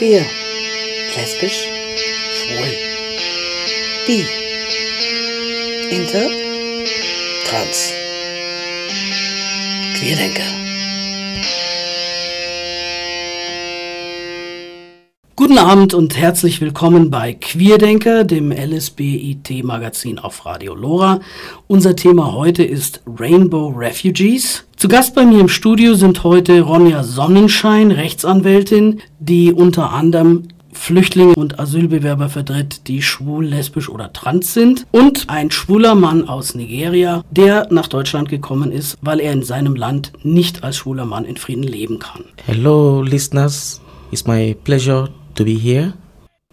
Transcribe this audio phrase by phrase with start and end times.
[0.00, 0.24] Queer.
[1.14, 1.68] Lesbisch.
[2.32, 2.72] Schwul.
[4.06, 4.24] Bi.
[5.90, 6.30] Inter.
[7.44, 7.92] Trans.
[9.98, 10.69] Queerdenker.
[15.50, 21.18] Guten Abend und herzlich willkommen bei Queerdenker, dem LSBIT-Magazin auf Radio Lora.
[21.66, 24.64] Unser Thema heute ist Rainbow Refugees.
[24.76, 31.34] Zu Gast bei mir im Studio sind heute Ronja Sonnenschein, Rechtsanwältin, die unter anderem Flüchtlinge
[31.34, 34.86] und Asylbewerber vertritt, die schwul, lesbisch oder trans sind.
[34.92, 39.74] Und ein schwuler Mann aus Nigeria, der nach Deutschland gekommen ist, weil er in seinem
[39.74, 42.22] Land nicht als schwuler Mann in Frieden leben kann.
[42.46, 43.80] Hello, listeners.
[44.12, 45.08] It's my pleasure
[45.40, 45.94] to be here.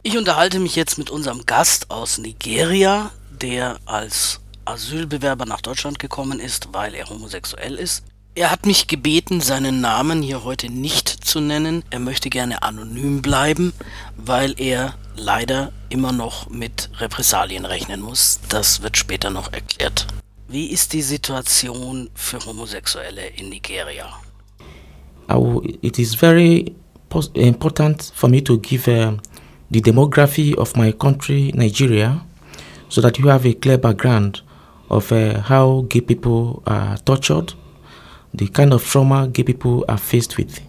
[0.04, 6.40] Ich unterhalte mich jetzt mit unserem Gast aus Nigeria, der als Asylbewerber nach Deutschland gekommen
[6.40, 8.04] ist, weil er homosexuell ist.
[8.36, 11.84] Er hat mich gebeten, seinen Namen hier heute nicht zu nennen.
[11.90, 13.74] Er möchte gerne anonym bleiben,
[14.16, 18.40] weil er leider immer noch mit Repressalien rechnen muss.
[18.48, 20.08] Das wird später noch erklärt.
[20.48, 24.08] Wie ist die Situation für Homosexuelle in Nigeria?
[25.30, 26.74] Oh, it is very
[27.36, 29.14] important for me to give uh,
[29.72, 32.22] the demography of my country, Nigeria,
[32.90, 34.42] so that you have a clear background
[34.90, 37.54] of uh, how gay people are tortured
[38.34, 40.60] the kind of trauma gay people are faced with.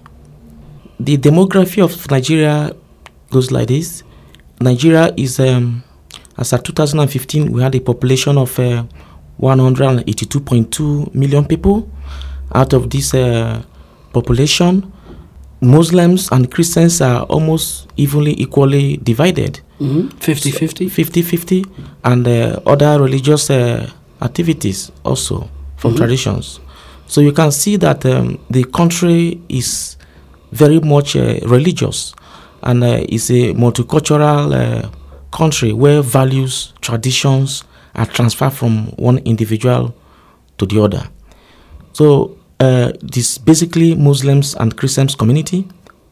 [1.00, 2.74] The demography of Nigeria
[3.30, 4.02] goes like this.
[4.60, 5.84] Nigeria is, um,
[6.36, 8.84] as of 2015, we had a population of uh,
[9.40, 11.88] 182.2 million people.
[12.54, 13.62] Out of this uh,
[14.12, 14.90] population,
[15.60, 19.60] Muslims and Christians are almost evenly, equally divided.
[20.20, 20.88] 50 50?
[20.88, 21.64] 50 50.
[22.04, 23.90] And uh, other religious uh,
[24.22, 25.98] activities also from mm-hmm.
[25.98, 26.60] traditions.
[27.06, 29.96] So you can see that um, the country is
[30.52, 32.14] very much uh, religious
[32.62, 34.88] and uh, is a multicultural uh,
[35.30, 37.64] country where values, traditions
[37.94, 39.94] are transferred from one individual
[40.58, 41.08] to the other.
[41.92, 45.68] So uh, this basically Muslims and Christians community.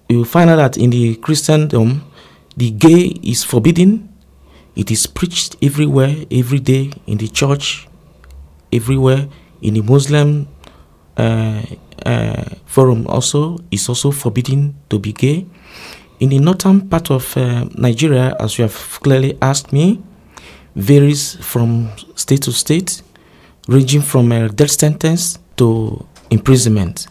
[0.08, 2.02] You find out that in the Christendom,
[2.56, 4.08] the gay is forbidden.
[4.76, 7.88] It is preached everywhere, every day in the church,
[8.72, 9.28] everywhere.
[9.62, 10.48] In the Muslim
[11.16, 11.62] uh,
[12.04, 15.46] uh, forum also is also forbidden to be gay.
[16.20, 20.02] In the northern part of uh, Nigeria, as you have clearly asked me,
[20.74, 23.02] varies from state to state,
[23.66, 27.06] ranging from a death sentence to imprisonment.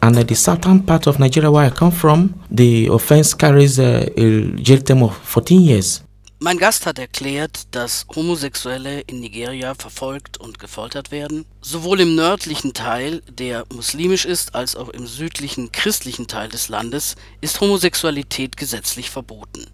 [0.00, 4.10] And at the southern part of Nigeria, where I come from, the offense carries a,
[4.20, 6.02] a jail term of 14 years.
[6.40, 11.46] Mein Gast hat erklärt, dass Homosexuelle in Nigeria verfolgt und gefoltert werden.
[11.62, 17.14] Sowohl im nördlichen Teil, der muslimisch ist, als auch im südlichen christlichen Teil des Landes
[17.40, 19.64] ist Homosexualität gesetzlich verboten.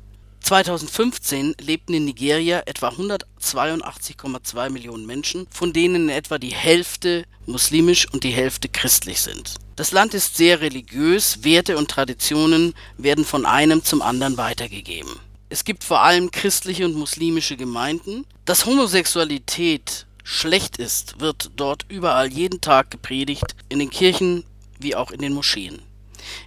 [0.51, 8.25] 2015 lebten in Nigeria etwa 182,2 Millionen Menschen, von denen etwa die Hälfte muslimisch und
[8.25, 9.55] die Hälfte christlich sind.
[9.77, 15.21] Das Land ist sehr religiös, Werte und Traditionen werden von einem zum anderen weitergegeben.
[15.51, 18.27] Es gibt vor allem christliche und muslimische Gemeinden.
[18.45, 24.43] Dass Homosexualität schlecht ist, wird dort überall jeden Tag gepredigt, in den Kirchen
[24.81, 25.81] wie auch in den Moscheen.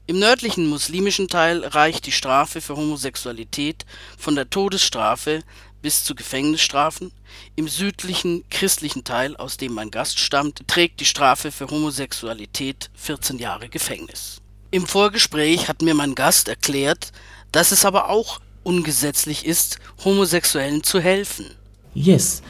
[0.07, 3.85] Im nördlichen muslimischen Teil reicht die Strafe für Homosexualität
[4.17, 5.41] von der Todesstrafe
[5.81, 7.11] bis zu Gefängnisstrafen.
[7.55, 13.37] Im südlichen christlichen Teil, aus dem mein Gast stammt, trägt die Strafe für Homosexualität 14
[13.37, 14.41] Jahre Gefängnis.
[14.71, 17.11] Im Vorgespräch hat mir mein Gast erklärt,
[17.51, 21.45] dass es aber auch ungesetzlich ist, Homosexuellen zu helfen.
[21.93, 22.41] Yes,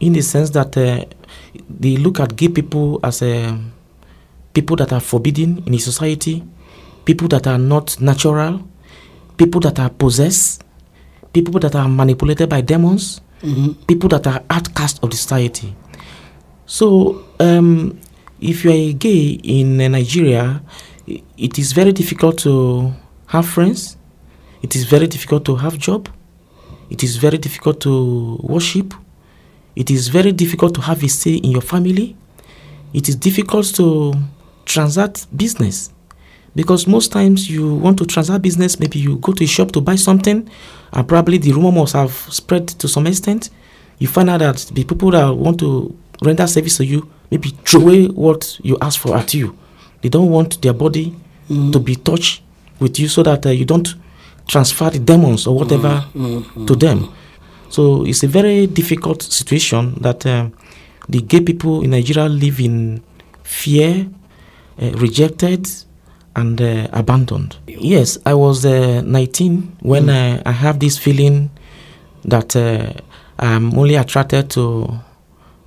[0.00, 1.04] in the sense that uh,
[1.68, 3.52] they look at gay people as uh,
[4.54, 6.42] people that are forbidden in a society,
[7.08, 8.60] people that are not natural,
[9.40, 10.62] people that are possessed,
[11.32, 13.72] people that are manipulated by demons, mm-hmm.
[13.86, 15.74] people that are outcast of the society.
[16.66, 17.98] So, um,
[18.40, 20.62] if you are a gay in uh, Nigeria,
[21.06, 22.92] it is very difficult to
[23.26, 23.98] have friends
[24.62, 26.08] it is very difficult to have job.
[26.90, 28.94] It is very difficult to worship.
[29.76, 32.16] It is very difficult to have a say in your family.
[32.92, 34.14] It is difficult to
[34.64, 35.92] transact business
[36.58, 39.80] because most times you want to transact business maybe you go to a shop to
[39.80, 40.50] buy something
[40.92, 43.50] and probably the rumor must have spread to some extent
[44.00, 47.80] you find out that the people that want to render service to you maybe throw
[47.82, 49.56] away what you ask for at you
[50.02, 51.14] they don't want their body
[51.48, 51.72] mm.
[51.72, 52.42] to be touched
[52.80, 53.94] with you so that uh, you don't
[54.46, 57.12] transfer the demons or whatever mm, mm, to them.
[57.68, 60.48] So it's a very difficult situation that uh,
[61.08, 63.02] the gay people in Nigeria live in
[63.42, 64.08] fear,
[64.80, 65.68] uh, rejected,
[66.38, 67.56] and uh, abandoned.
[67.66, 70.42] Yes, I was uh, 19 when mm.
[70.46, 71.50] I have this feeling
[72.24, 72.92] that uh,
[73.38, 75.00] I'm only attracted to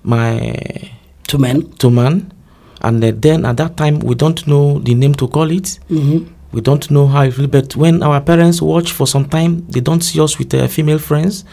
[0.03, 0.91] my
[1.27, 2.33] to men to man,
[2.81, 5.79] and uh, then at that time we don't know the name to call it.
[5.89, 6.31] Mm-hmm.
[6.53, 9.79] We don't know how it feel, but when our parents watch for some time, they
[9.79, 11.45] don't see us with their female friends,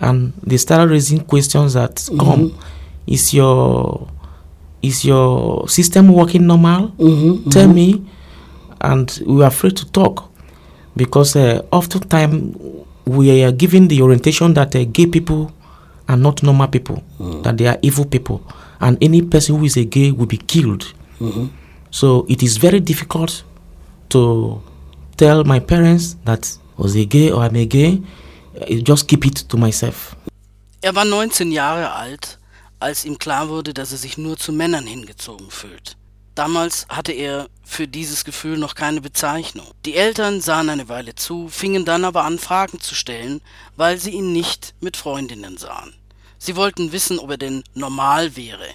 [0.00, 2.18] and they start raising questions that mm-hmm.
[2.18, 2.58] come:
[3.06, 4.08] Is your
[4.82, 6.88] is your system working normal?
[6.88, 7.74] Mm-hmm, Tell mm-hmm.
[7.74, 8.06] me.
[8.82, 10.28] And we are afraid to talk
[10.96, 12.56] because uh, oftentimes
[13.06, 15.52] we are given the orientation that uh, gay people
[16.08, 17.42] are not normal people, mm.
[17.44, 18.42] that they are evil people,
[18.80, 20.92] and any person who is a gay will be killed.
[21.20, 21.46] Mm-hmm.
[21.90, 23.44] So it is very difficult
[24.10, 24.60] to
[25.16, 28.02] tell my parents that I was a gay or I'm a gay.
[28.60, 30.16] I just keep it to myself.
[30.84, 32.38] Er war 19 Jahre alt,
[32.80, 35.96] als ihm klar wurde, dass er sich nur zu Männern hingezogen fühlt.
[36.34, 39.66] Damals hatte er für dieses Gefühl noch keine Bezeichnung.
[39.84, 43.42] Die Eltern sahen eine Weile zu, fingen dann aber an, Fragen zu stellen,
[43.76, 45.94] weil sie ihn nicht mit Freundinnen sahen.
[46.38, 48.66] Sie wollten wissen, ob er denn normal wäre.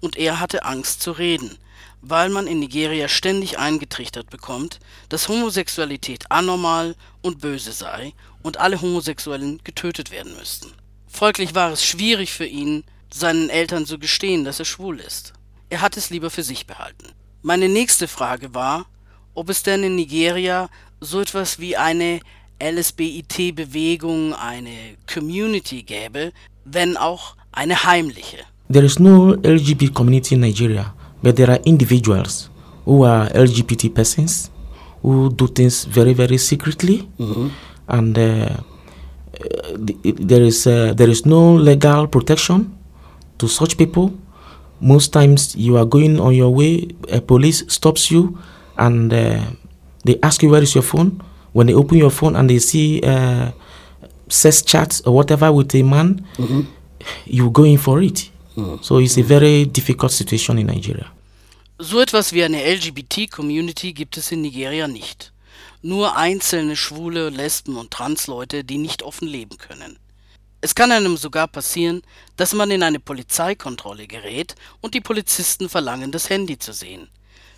[0.00, 1.58] Und er hatte Angst zu reden,
[2.00, 8.12] weil man in Nigeria ständig eingetrichtert bekommt, dass Homosexualität anormal und böse sei
[8.42, 10.72] und alle Homosexuellen getötet werden müssten.
[11.06, 15.32] Folglich war es schwierig für ihn, seinen Eltern zu gestehen, dass er schwul ist.
[15.68, 17.08] Er hat es lieber für sich behalten.
[17.42, 18.86] Meine nächste Frage war,
[19.34, 20.68] ob es denn in Nigeria
[21.00, 22.20] so etwas wie eine
[22.60, 26.32] LSBIT-Bewegung, eine Community gäbe,
[26.64, 28.38] wenn auch eine heimliche.
[28.72, 32.50] There is no LGBT community in Nigeria, but there are individuals
[32.84, 34.50] who are LGBT persons
[35.02, 37.50] who do things very, very secretly, mm -hmm.
[37.86, 38.24] and uh,
[40.26, 42.72] there is uh, there is no legal protection
[43.36, 44.10] to such people.
[44.80, 48.38] Most times you are going on your way, a police stops you
[48.76, 49.40] and uh,
[50.04, 51.22] they ask you where is your phone.
[51.52, 53.50] When they open your phone and they see uh,
[54.28, 56.62] sex chats or whatever with a man, mm-hmm.
[57.24, 58.30] you go in for it.
[58.56, 58.82] Mm-hmm.
[58.82, 61.06] So it's a very difficult situation in Nigeria.
[61.78, 65.32] So etwas wie eine LGBT-Community gibt es in Nigeria nicht.
[65.82, 69.98] Nur einzelne schwule, Lesben und Transleute, die nicht offen leben können.
[70.66, 72.02] Es kann einem sogar passieren,
[72.36, 77.06] dass man in eine Polizeikontrolle gerät und die Polizisten verlangen, das Handy zu sehen.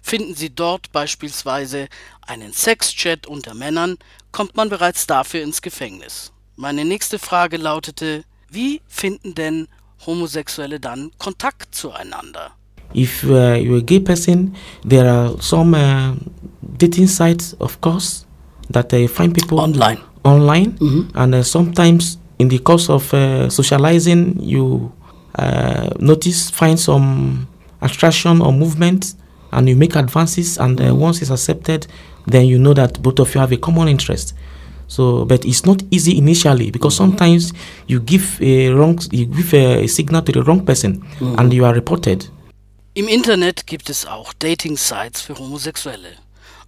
[0.02, 1.88] Finden sie dort beispielsweise
[2.26, 3.96] einen Sexchat unter Männern,
[4.30, 6.32] kommt man bereits dafür ins Gefängnis.
[6.56, 9.68] Meine nächste Frage lautete, wie finden denn
[10.04, 12.50] Homosexuelle dann Kontakt zueinander?
[12.94, 14.54] If uh, you're a gay person,
[14.86, 16.14] there are some uh,
[16.60, 18.26] dating sites, of course,
[18.70, 19.98] that uh, find people online.
[20.24, 21.16] Online, mm -hmm.
[21.16, 24.92] and uh, sometimes in the course of uh, socializing, you
[25.34, 27.48] uh, notice, find some
[27.80, 29.14] attraction or movement,
[29.52, 30.58] and you make advances.
[30.58, 31.86] And uh, once it's accepted,
[32.26, 34.34] then you know that both of you have a common interest.
[34.86, 37.10] So, but it's not easy initially because mm-hmm.
[37.10, 37.52] sometimes
[37.86, 41.38] you give a wrong, you give a signal to the wrong person, mm-hmm.
[41.38, 42.30] and you are reported.
[42.94, 46.16] Im Internet gibt es auch Dating-Sites für Homosexuelle.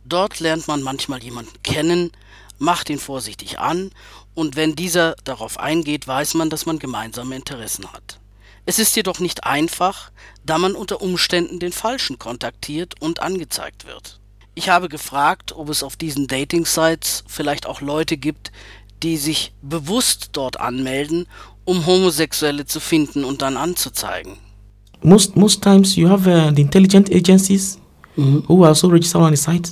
[0.05, 2.13] Dort lernt man manchmal jemanden kennen,
[2.59, 3.91] macht ihn vorsichtig an
[4.35, 8.21] und wenn dieser darauf eingeht, weiß man, dass man gemeinsame Interessen hat.
[8.67, 10.13] Es ist jedoch nicht einfach,
[10.45, 14.21] da man unter Umständen den Falschen kontaktiert und angezeigt wird.
[14.55, 18.53] Ich habe gefragt, ob es auf diesen Dating-Sites vielleicht auch Leute gibt,
[19.03, 21.27] die sich bewusst dort anmelden,
[21.65, 24.35] um Homosexuelle zu finden und dann anzuzeigen.
[25.03, 27.79] Most most times you have uh, the intelligent agencies
[28.17, 28.43] mm -hmm.
[28.49, 29.71] who also registered on the site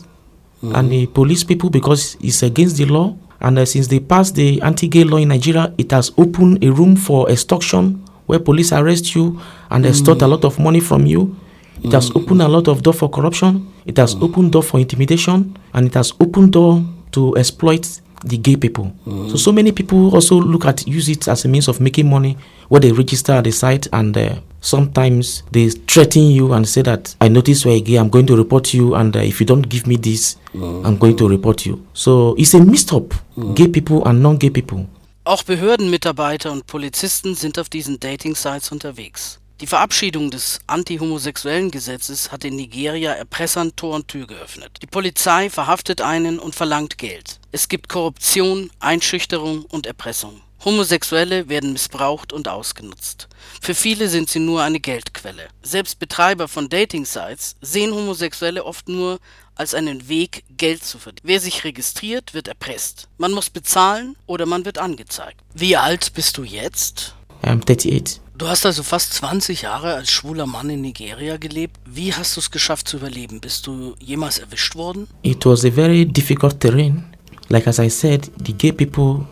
[0.63, 0.75] mm -hmm.
[0.75, 4.61] and the police people because it's against the law And uh, since they passed the
[4.63, 9.41] anti-gay law in Nigeria, it has opened a room for extortion where police arrest you
[9.71, 9.89] and mm.
[9.89, 11.37] extort a lot of money from you.
[11.83, 11.93] It mm.
[11.93, 13.73] has opened a lot of door for corruption.
[13.87, 14.23] It has mm.
[14.23, 18.93] opened door for intimidation, and it has opened door to exploit the gay people.
[19.07, 19.31] Mm.
[19.31, 22.37] So so many people also look at use it as a means of making money
[22.69, 27.15] where they register at the site and uh, sometimes they threaten you and say that
[27.21, 29.87] I notice you're gay, I'm going to report you, and uh, if you don't give
[29.87, 30.85] me this, mm.
[30.87, 31.87] I'm going to report you.
[31.95, 33.55] So it's a mixed up, mm.
[33.55, 34.87] gay people and non-gay people.
[35.25, 39.39] Auch Behördenmitarbeiter und Polizisten sind auf diesen Dating-Sites unterwegs.
[39.61, 44.71] Die Verabschiedung des anti-homosexuellen Gesetzes hat in Nigeria Erpressern Tor und Tür geöffnet.
[44.83, 47.41] Die Polizei verhaftet einen und verlangt Geld.
[47.51, 50.43] Es gibt Korruption, Einschüchterung und Erpressung.
[50.65, 53.27] Homosexuelle werden missbraucht und ausgenutzt.
[53.61, 55.49] Für viele sind sie nur eine Geldquelle.
[55.63, 59.19] Selbst Betreiber von Dating-Sites sehen Homosexuelle oft nur
[59.57, 61.27] als einen Weg, Geld zu verdienen.
[61.27, 63.09] Wer sich registriert, wird erpresst.
[63.19, 65.41] Man muss bezahlen oder man wird angezeigt.
[65.53, 67.17] Wie alt bist du jetzt?
[67.43, 68.21] I'm 38.
[68.37, 71.77] Du hast also fast 20 Jahre als schwuler Mann in Nigeria gelebt.
[71.85, 73.41] Wie hast du es geschafft zu überleben?
[73.41, 75.09] Bist du jemals erwischt worden?
[75.23, 77.05] It was a very difficult terrain.
[77.49, 79.27] Like as I said, the gay people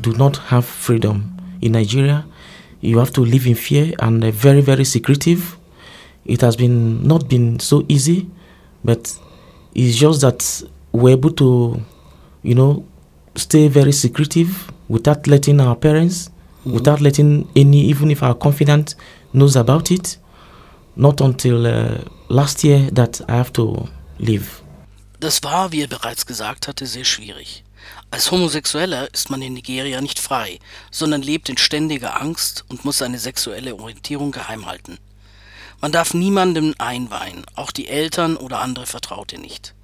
[0.00, 2.24] do not have freedom in Nigeria.
[2.80, 5.58] You have to live in fear and very very secretive.
[6.24, 8.26] It has been not been so easy,
[8.84, 9.12] but
[9.74, 11.80] it's just that we're able to,
[12.42, 12.84] you know,
[13.34, 16.30] stay very secretive without letting our parents,
[16.66, 18.96] without letting any, even if our confidant
[19.32, 20.18] knows about it.
[20.96, 24.62] Not until uh, last year that I have to leave.
[25.20, 27.64] Das war, wie er bereits gesagt hatte, sehr schwierig.
[28.10, 30.58] Als Homosexueller ist man in Nigeria nicht frei,
[30.90, 34.98] sondern lebt in ständiger Angst und muss seine sexuelle Orientierung geheim halten.
[35.80, 39.74] Man darf niemandem einweihen, auch die Eltern oder andere Vertraute nicht.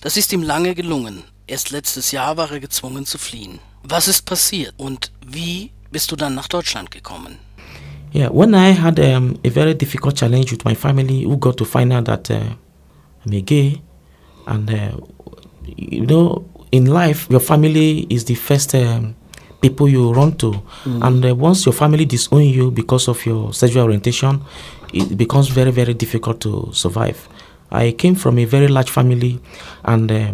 [0.00, 1.24] Das ist ihm lange gelungen.
[1.46, 3.58] Erst letztes Jahr war er gezwungen zu fliehen.
[3.82, 7.38] Was ist passiert und wie bist du dann nach Deutschland gekommen?
[8.14, 11.64] Yeah, when I had um, a very difficult challenge with my family, who got to
[11.64, 12.56] find out that uh,
[13.24, 13.80] I'm a gay,
[14.46, 14.98] and uh,
[15.76, 19.14] you know, in life, your family is the first um,
[19.62, 23.84] people you run to, and uh, once your family disown you because of your sexual
[23.84, 24.42] orientation,
[24.92, 27.28] it becomes very, very difficult to survive.
[27.70, 29.40] I came from a very large family,
[29.84, 30.32] and uh,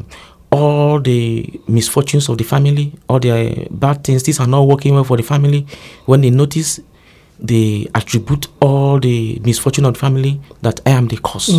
[0.50, 5.04] all the misfortunes of the family, all the bad things, these are not working well
[5.04, 5.66] for the family.
[6.06, 6.80] When they notice,
[7.38, 11.50] they attribute all the misfortune of the family that I am the cause.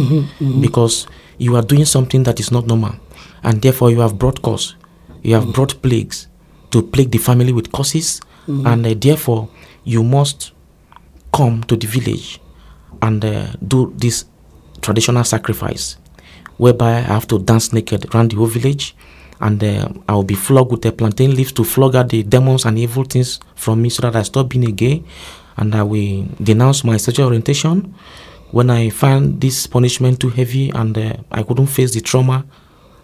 [0.61, 2.95] Because you are doing something that is not normal,
[3.43, 4.75] and therefore you have brought cause,
[5.23, 6.27] you have brought plagues
[6.71, 9.47] to plague the family with curses, and uh, therefore
[9.83, 10.51] you must
[11.31, 12.39] come to the village
[13.01, 14.25] and uh, do this
[14.81, 15.97] traditional sacrifice
[16.59, 18.93] whereby I have to dance naked around the whole village
[19.39, 22.65] and uh, I will be flogged with the plantain leaves to flog out the demons
[22.65, 25.03] and evil things from me so that I stop being a gay
[25.55, 27.95] and I will denounce my sexual orientation.
[28.51, 32.45] When I find this punishment too heavy and uh, I couldn't face the trauma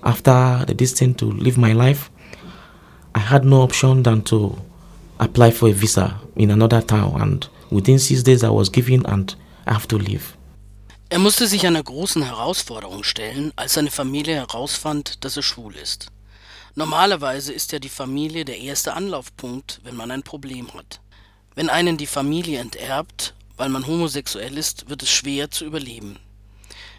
[0.03, 2.11] after the distance to live my life,
[3.13, 4.59] I had no option than to
[5.21, 9.33] apply for a visa in another town and within six days I was given and
[9.65, 10.35] I have to leave.
[11.07, 16.07] Er musste sich einer großen Herausforderung stellen, als seine Familie herausfand, dass er schwul ist.
[16.73, 20.99] Normalerweise ist ja die Familie der erste Anlaufpunkt, wenn man ein Problem hat.
[21.53, 26.17] Wenn einen die Familie enterbt, weil man homosexuell ist, wird es schwer zu überleben.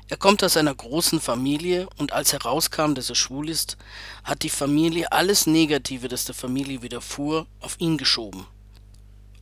[0.07, 3.77] Er kommt aus einer großen Familie und als herauskam, dass er schwul ist,
[4.23, 8.47] hat die Familie alles Negative, das der Familie widerfuhr, auf ihn geschoben.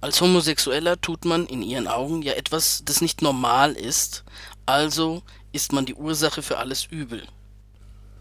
[0.04, 4.22] Als Homosexueller tut man in ihren Augen ja etwas, das nicht normal ist,
[4.66, 7.26] also ist man die Ursache für alles Übel.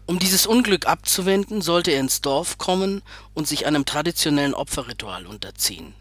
[0.06, 5.94] Um dieses Unglück abzuwenden, sollte er ins Dorf kommen und sich einem traditionellen Opferritual unterziehen.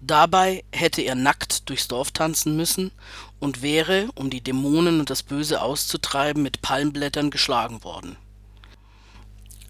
[0.00, 2.90] Dabei hätte er nackt durchs Dorf tanzen müssen
[3.40, 8.16] und wäre, um die Dämonen und das Böse auszutreiben, mit Palmblättern geschlagen worden.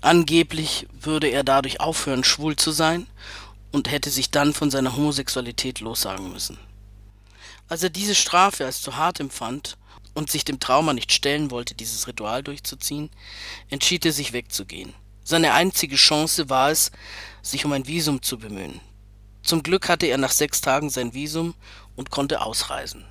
[0.00, 3.06] Angeblich würde er dadurch aufhören, schwul zu sein
[3.72, 6.58] und hätte sich dann von seiner Homosexualität lossagen müssen.
[7.68, 9.78] Als er diese Strafe als zu hart empfand
[10.14, 13.10] und sich dem Trauma nicht stellen wollte, dieses Ritual durchzuziehen,
[13.70, 14.92] entschied er sich wegzugehen.
[15.24, 16.90] Seine einzige Chance war es,
[17.42, 18.80] sich um ein Visum zu bemühen.
[19.42, 21.54] Zum Glück hatte er nach sechs Tagen sein Visum
[21.96, 23.04] und konnte ausreisen.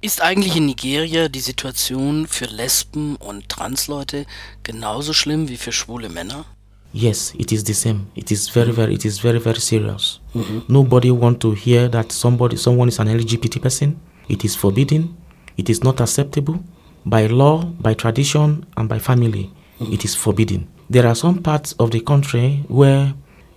[0.00, 4.26] Ist eigentlich in Nigeria die Situation für Lesben und Transleute
[4.62, 6.44] genauso schlimm wie für schwule Männer?
[6.92, 8.06] Yes, it is the same.
[8.14, 10.20] It is very, very, it is very, very serious.
[10.68, 13.98] Nobody want to hear that somebody, someone is an LGBT person.
[14.28, 15.16] It is forbidden.
[15.56, 16.58] It is not acceptable
[17.06, 19.50] by law, by tradition, and by family.
[19.80, 20.68] It is forbidden.
[20.88, 23.14] There are some parts of the country where,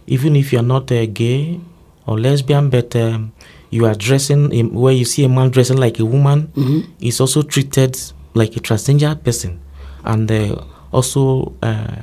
[0.08, 1.60] even if you are not uh, gay
[2.06, 3.32] or lesbian, but um,
[3.70, 6.52] you are dressing in, where you see a man dressing like a woman,
[7.00, 7.98] is also treated
[8.34, 9.60] like a transgender person,
[10.04, 10.56] and uh,
[10.92, 12.02] also uh,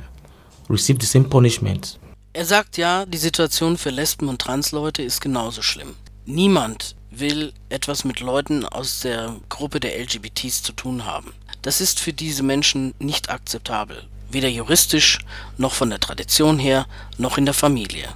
[0.69, 1.97] receive the same punishment.
[2.33, 5.95] Er sagt ja, die Situation für Lesben und Transleute ist genauso schlimm.
[6.25, 11.33] Niemand will etwas mit Leuten aus der Gruppe der LGBTs zu tun haben.
[11.61, 15.19] Das ist für diese Menschen nicht akzeptabel, weder juristisch
[15.57, 18.09] noch von der Tradition her noch in der Familie.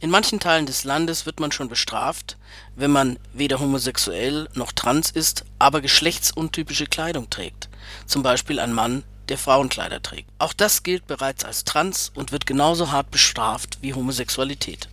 [0.00, 2.36] In manchen Teilen des Landes wird man schon bestraft,
[2.74, 7.68] wenn man weder homosexuell noch trans ist, aber geschlechtsuntypische Kleidung trägt.
[8.06, 10.28] Zum Beispiel ein Mann, der Frauenkleider trägt.
[10.38, 14.88] Auch das gilt bereits als trans und wird genauso hart bestraft wie Homosexualität.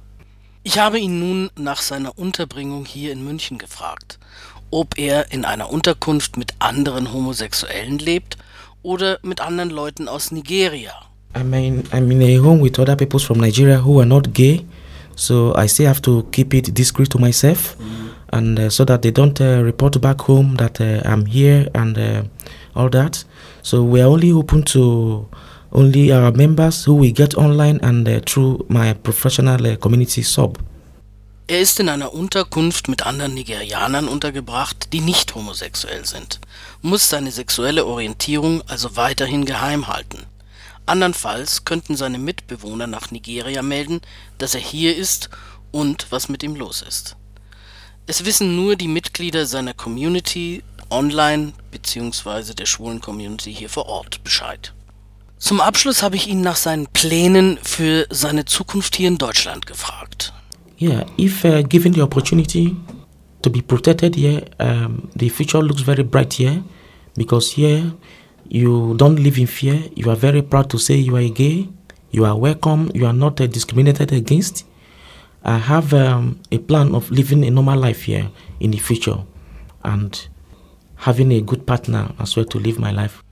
[0.64, 4.20] Ich habe ihn nun nach seiner Unterbringung hier in München gefragt,
[4.72, 8.38] ob er in einer Unterkunft mit anderen Homosexuellen lebt
[8.84, 10.92] oder mit anderen Leuten aus Nigeria.
[11.38, 14.66] I mean, I'm in a home with other people from Nigeria who are not gay,
[15.16, 17.78] so I still have to keep it discreet to myself.
[18.32, 21.98] and uh, so that they don't uh, report back home that uh, I'm here and
[21.98, 22.24] uh,
[22.76, 23.24] all that.
[23.62, 25.28] So we are only open to
[25.72, 30.60] only our members who we get online and uh, through my professional uh, community sub.
[31.48, 36.40] Er ist in einer Unterkunft mit anderen Nigerianern untergebracht, die nicht homosexuell sind,
[36.84, 40.28] muss seine sexuelle Orientierung also weiterhin geheim halten.
[40.86, 44.02] Andernfalls könnten seine Mitbewohner nach Nigeria melden,
[44.38, 45.30] dass er hier ist
[45.72, 47.16] und was mit ihm los ist.
[48.06, 52.54] Es wissen nur die Mitglieder seiner Community online bzw.
[52.54, 54.74] der schwulen Community hier vor Ort Bescheid.
[55.40, 60.34] Zum Abschluss habe ich ihn nach seinen Plänen für seine Zukunft hier in Deutschland gefragt.
[60.78, 62.76] Yeah, if uh, given the opportunity
[63.42, 66.62] to be protected here, um, the future looks very bright here
[67.16, 67.94] because here
[68.50, 69.80] you don't live in fear.
[69.96, 71.70] You are very proud to say you are gay.
[72.12, 72.92] You are welcome.
[72.94, 74.66] You are not uh, discriminated against.
[75.44, 78.30] I have um, a plan of living a normal life here
[78.60, 79.24] in the future
[79.86, 80.28] and
[80.98, 83.24] having a good partner as well to live my life.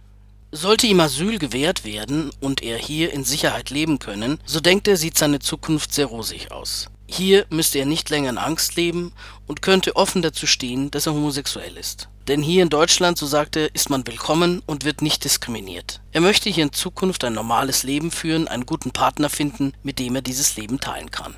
[0.51, 4.95] Sollte ihm Asyl gewährt werden und er hier in Sicherheit leben können, so denkt er,
[4.95, 6.87] sieht seine Zukunft sehr rosig aus.
[7.05, 9.11] Hier müsste er nicht länger in Angst leben
[9.45, 12.07] und könnte offen dazu stehen, dass er homosexuell ist.
[12.29, 16.01] Denn hier in Deutschland, so sagt er, ist man willkommen und wird nicht diskriminiert.
[16.11, 20.15] Er möchte hier in Zukunft ein normales Leben führen, einen guten Partner finden, mit dem
[20.15, 21.35] er dieses Leben teilen kann.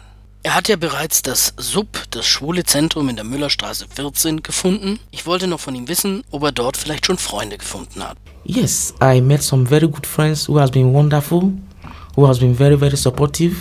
[0.50, 4.98] Er hat ja bereits das SUB, das Schwule Zentrum in der Müllerstraße 14, gefunden.
[5.12, 8.18] Ich wollte noch von ihm wissen, ob er dort vielleicht schon Freunde gefunden hat.
[8.46, 11.53] Yes, I met some very good friends who has been wonderful,
[12.15, 13.58] who has been very very supportive.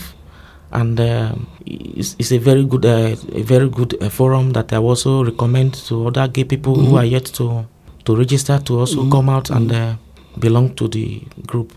[0.71, 1.33] and uh,
[1.67, 5.75] it's, it's, a very good uh, a very good uh, forum that I also recommend
[5.89, 6.89] to other gay people mm -hmm.
[6.89, 6.99] who mm-hmm.
[6.99, 7.65] are yet to
[8.05, 9.13] to register to also mm -hmm.
[9.13, 9.93] come out and uh,
[10.37, 11.73] belong to the group.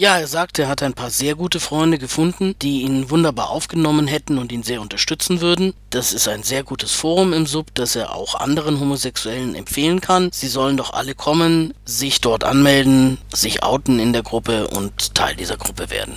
[0.00, 4.06] Ja, er sagt, er hat ein paar sehr gute Freunde gefunden, die ihn wunderbar aufgenommen
[4.06, 5.74] hätten und ihn sehr unterstützen würden.
[5.90, 10.30] Das ist ein sehr gutes Forum im Sub, das er auch anderen Homosexuellen empfehlen kann.
[10.32, 15.34] Sie sollen doch alle kommen, sich dort anmelden, sich outen in der Gruppe und Teil
[15.34, 16.14] dieser Gruppe werden.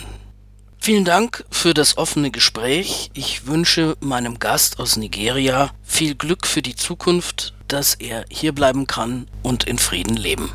[0.77, 3.09] Vielen Dank für das offene Gespräch.
[3.15, 8.85] Ich wünsche meinem Gast aus Nigeria viel Glück für die Zukunft, dass er hier bleiben
[8.85, 10.51] kann und in Frieden leben.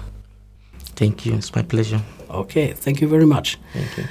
[0.94, 2.00] Thank you, it's my pleasure.
[2.28, 3.58] Okay, thank you very much.
[3.74, 4.04] You.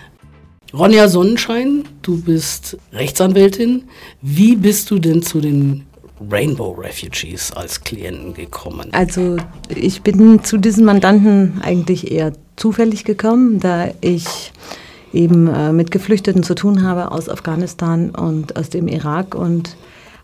[0.78, 3.84] Ronja Sonnenschein, du bist Rechtsanwältin.
[4.22, 5.86] Wie bist du denn zu den
[6.30, 8.90] Rainbow Refugees als Klienten gekommen?
[8.92, 9.38] Also
[9.70, 14.52] ich bin zu diesen Mandanten eigentlich eher zufällig gekommen, da ich
[15.14, 19.78] eben äh, mit Geflüchteten zu tun habe aus Afghanistan und aus dem Irak und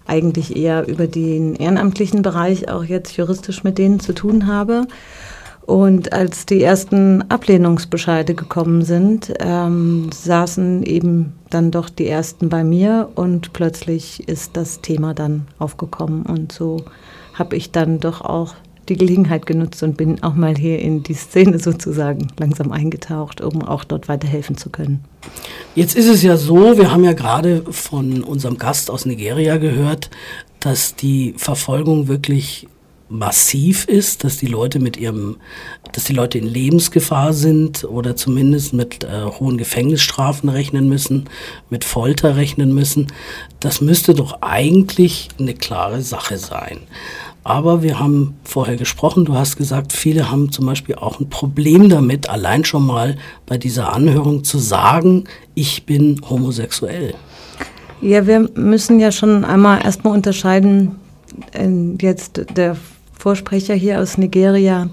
[0.06, 4.88] eigentlich eher über den ehrenamtlichen Bereich auch jetzt juristisch mit denen zu tun habe.
[5.65, 12.63] Und als die ersten Ablehnungsbescheide gekommen sind, ähm, saßen eben dann doch die ersten bei
[12.63, 16.24] mir und plötzlich ist das Thema dann aufgekommen.
[16.24, 16.84] Und so
[17.34, 18.56] habe ich dann doch auch
[18.89, 23.62] die Gelegenheit genutzt und bin auch mal hier in die Szene sozusagen langsam eingetaucht, um
[23.62, 25.04] auch dort weiterhelfen zu können.
[25.76, 30.10] Jetzt ist es ja so, wir haben ja gerade von unserem Gast aus Nigeria gehört,
[30.60, 32.67] dass die Verfolgung wirklich
[33.12, 35.38] massiv ist, dass die Leute mit ihrem,
[35.91, 41.26] dass die Leute in Lebensgefahr sind oder zumindest mit äh, hohen Gefängnisstrafen rechnen müssen,
[41.69, 43.08] mit Folter rechnen müssen.
[43.60, 46.80] Das müsste doch eigentlich eine klare Sache sein.
[47.43, 51.89] Aber wir haben vorher gesprochen, du hast gesagt, viele haben zum Beispiel auch ein Problem
[51.89, 57.15] damit, allein schon mal bei dieser Anhörung zu sagen, ich bin homosexuell.
[58.00, 60.95] Ja, wir müssen ja schon einmal erstmal unterscheiden,
[62.00, 62.78] jetzt der
[63.21, 64.89] Vorsprecher hier aus Nigeria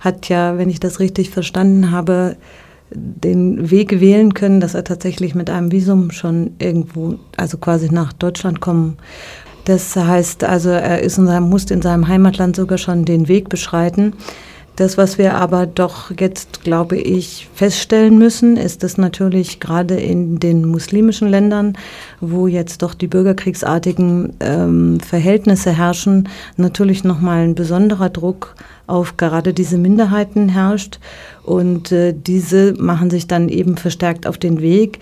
[0.00, 2.36] hat ja, wenn ich das richtig verstanden habe,
[2.90, 8.12] den Weg wählen können, dass er tatsächlich mit einem Visum schon irgendwo, also quasi nach
[8.12, 8.96] Deutschland kommen
[9.66, 13.48] das heißt also, er ist in seinem, musste in seinem Heimatland sogar schon den Weg
[13.48, 14.14] beschreiten.
[14.76, 20.38] Das, was wir aber doch jetzt, glaube ich, feststellen müssen, ist, dass natürlich gerade in
[20.38, 21.78] den muslimischen Ländern,
[22.20, 28.54] wo jetzt doch die bürgerkriegsartigen ähm, Verhältnisse herrschen, natürlich nochmal ein besonderer Druck
[28.86, 31.00] auf gerade diese Minderheiten herrscht.
[31.42, 34.98] Und äh, diese machen sich dann eben verstärkt auf den Weg.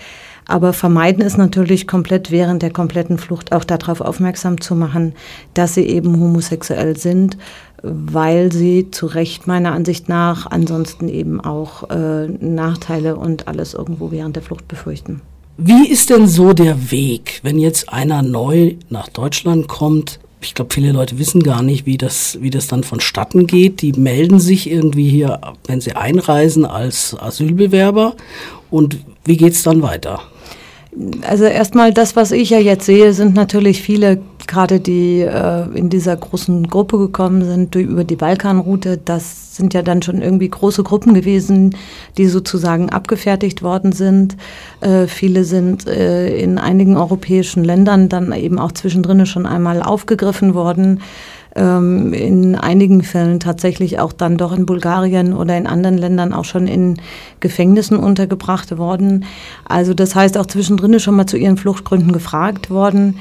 [0.47, 5.15] Aber vermeiden ist natürlich komplett während der kompletten Flucht auch darauf aufmerksam zu machen,
[5.55, 7.39] dass sie eben homosexuell sind,
[7.85, 14.11] weil sie zu Recht meiner Ansicht nach ansonsten eben auch äh, Nachteile und alles irgendwo
[14.11, 15.21] während der Flucht befürchten.
[15.57, 20.19] Wie ist denn so der Weg, wenn jetzt einer neu nach Deutschland kommt?
[20.41, 23.81] Ich glaube, viele Leute wissen gar nicht, wie das, wie das dann vonstatten geht.
[23.81, 28.17] Die melden sich irgendwie hier, wenn sie einreisen, als Asylbewerber.
[28.71, 30.21] Und wie geht es dann weiter?
[31.27, 35.91] Also erstmal das, was ich ja jetzt sehe, sind natürlich viele, gerade die äh, in
[35.91, 38.99] dieser großen Gruppe gekommen sind durch, über die Balkanroute.
[39.05, 41.75] Das sind ja dann schon irgendwie große Gruppen gewesen,
[42.17, 44.37] die sozusagen abgefertigt worden sind.
[44.81, 50.55] Äh, viele sind äh, in einigen europäischen Ländern dann eben auch zwischendrin schon einmal aufgegriffen
[50.55, 51.01] worden
[51.55, 56.45] ähm, in einigen Fällen tatsächlich auch dann doch in Bulgarien oder in anderen Ländern auch
[56.45, 56.97] schon in
[57.41, 59.25] Gefängnissen untergebracht worden.
[59.65, 63.17] Also das heißt auch zwischendrin schon mal zu ihren Fluchtgründen gefragt worden.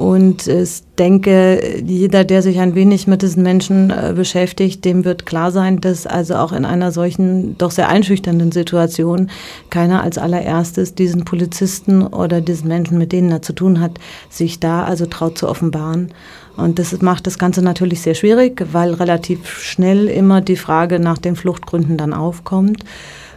[0.00, 5.26] Und ich denke, jeder, der sich ein wenig mit diesen Menschen äh, beschäftigt, dem wird
[5.26, 9.28] klar sein, dass also auch in einer solchen doch sehr einschüchternden Situation
[9.68, 13.98] keiner als allererstes diesen Polizisten oder diesen Menschen, mit denen er zu tun hat,
[14.30, 16.14] sich da also traut zu offenbaren.
[16.56, 21.18] Und das macht das Ganze natürlich sehr schwierig, weil relativ schnell immer die Frage nach
[21.18, 22.84] den Fluchtgründen dann aufkommt.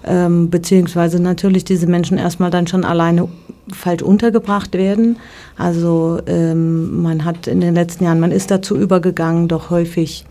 [0.06, 3.30] Ähm, beziehungsweise natürlich diese Menschen erstmal dann schon alleine
[3.72, 5.18] falsch untergebracht werden.
[5.58, 10.26] Also ähm, man hat in den letzten Jahren, man ist dazu übergegangen, doch häufig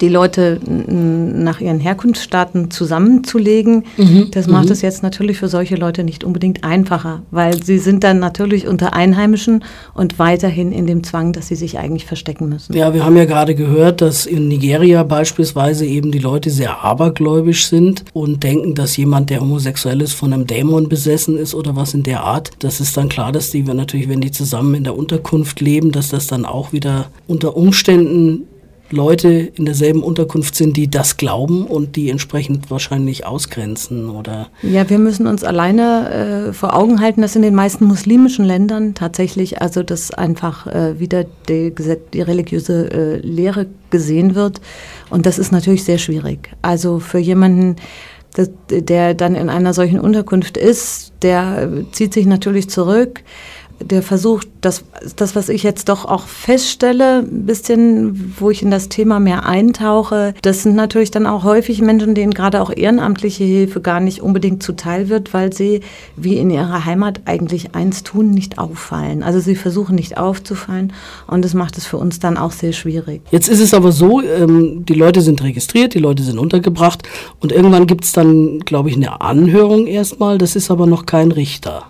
[0.00, 3.84] die Leute nach ihren Herkunftsstaaten zusammenzulegen.
[3.96, 4.28] Mhm.
[4.30, 4.72] Das macht mhm.
[4.72, 8.94] es jetzt natürlich für solche Leute nicht unbedingt einfacher, weil sie sind dann natürlich unter
[8.94, 9.64] Einheimischen
[9.94, 12.74] und weiterhin in dem Zwang, dass sie sich eigentlich verstecken müssen.
[12.74, 17.66] Ja, wir haben ja gerade gehört, dass in Nigeria beispielsweise eben die Leute sehr abergläubisch
[17.66, 21.94] sind und denken, dass jemand, der homosexuell ist, von einem Dämon besessen ist oder was
[21.94, 22.50] in der Art.
[22.60, 26.08] Das ist dann klar, dass die natürlich, wenn die zusammen in der Unterkunft leben, dass
[26.08, 28.46] das dann auch wieder unter Umständen
[28.90, 34.48] Leute in derselben Unterkunft sind, die das glauben und die entsprechend wahrscheinlich ausgrenzen oder.
[34.62, 38.94] Ja, wir müssen uns alleine äh, vor Augen halten, dass in den meisten muslimischen Ländern
[38.94, 41.74] tatsächlich also das einfach äh, wieder die,
[42.12, 44.60] die religiöse äh, Lehre gesehen wird
[45.10, 46.50] und das ist natürlich sehr schwierig.
[46.62, 47.76] Also für jemanden,
[48.70, 53.22] der dann in einer solchen Unterkunft ist, der zieht sich natürlich zurück
[53.80, 54.84] der versucht, das,
[55.16, 59.46] das, was ich jetzt doch auch feststelle, ein bisschen, wo ich in das Thema mehr
[59.46, 64.20] eintauche, das sind natürlich dann auch häufig Menschen, denen gerade auch ehrenamtliche Hilfe gar nicht
[64.22, 65.80] unbedingt zuteil wird, weil sie,
[66.16, 69.22] wie in ihrer Heimat eigentlich eins tun, nicht auffallen.
[69.22, 70.92] Also sie versuchen nicht aufzufallen
[71.26, 73.22] und das macht es für uns dann auch sehr schwierig.
[73.30, 77.02] Jetzt ist es aber so, ähm, die Leute sind registriert, die Leute sind untergebracht
[77.40, 81.30] und irgendwann gibt es dann, glaube ich, eine Anhörung erstmal, das ist aber noch kein
[81.30, 81.84] Richter.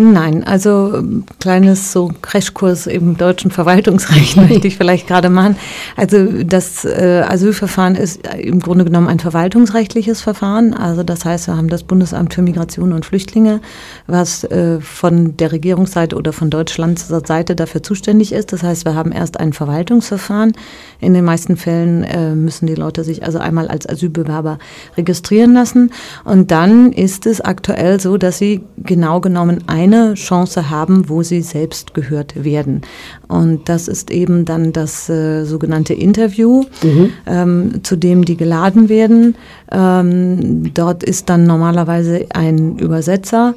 [0.00, 1.02] Nein, also
[1.40, 5.56] kleines so Crashkurs im deutschen Verwaltungsrecht möchte ich vielleicht gerade machen.
[5.96, 10.72] Also das äh, Asylverfahren ist im Grunde genommen ein verwaltungsrechtliches Verfahren.
[10.72, 13.60] Also das heißt, wir haben das Bundesamt für Migration und Flüchtlinge,
[14.06, 18.52] was äh, von der Regierungsseite oder von Deutschlands Seite dafür zuständig ist.
[18.52, 20.52] Das heißt, wir haben erst ein Verwaltungsverfahren.
[21.00, 24.60] In den meisten Fällen äh, müssen die Leute sich also einmal als Asylbewerber
[24.96, 25.90] registrieren lassen.
[26.22, 31.42] Und dann ist es aktuell so, dass sie genau genommen eine Chance haben, wo sie
[31.42, 32.82] selbst gehört werden.
[33.26, 37.10] Und das ist eben dann das äh, sogenannte Interview, mhm.
[37.26, 39.36] ähm, zu dem die geladen werden.
[39.72, 43.54] Ähm, dort ist dann normalerweise ein Übersetzer.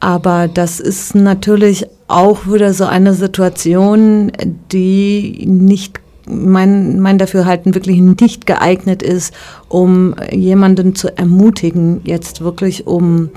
[0.00, 4.32] Aber das ist natürlich auch wieder so eine Situation,
[4.72, 9.34] die nicht mein, mein Dafürhalten wirklich nicht geeignet ist,
[9.68, 13.30] um jemanden zu ermutigen, jetzt wirklich um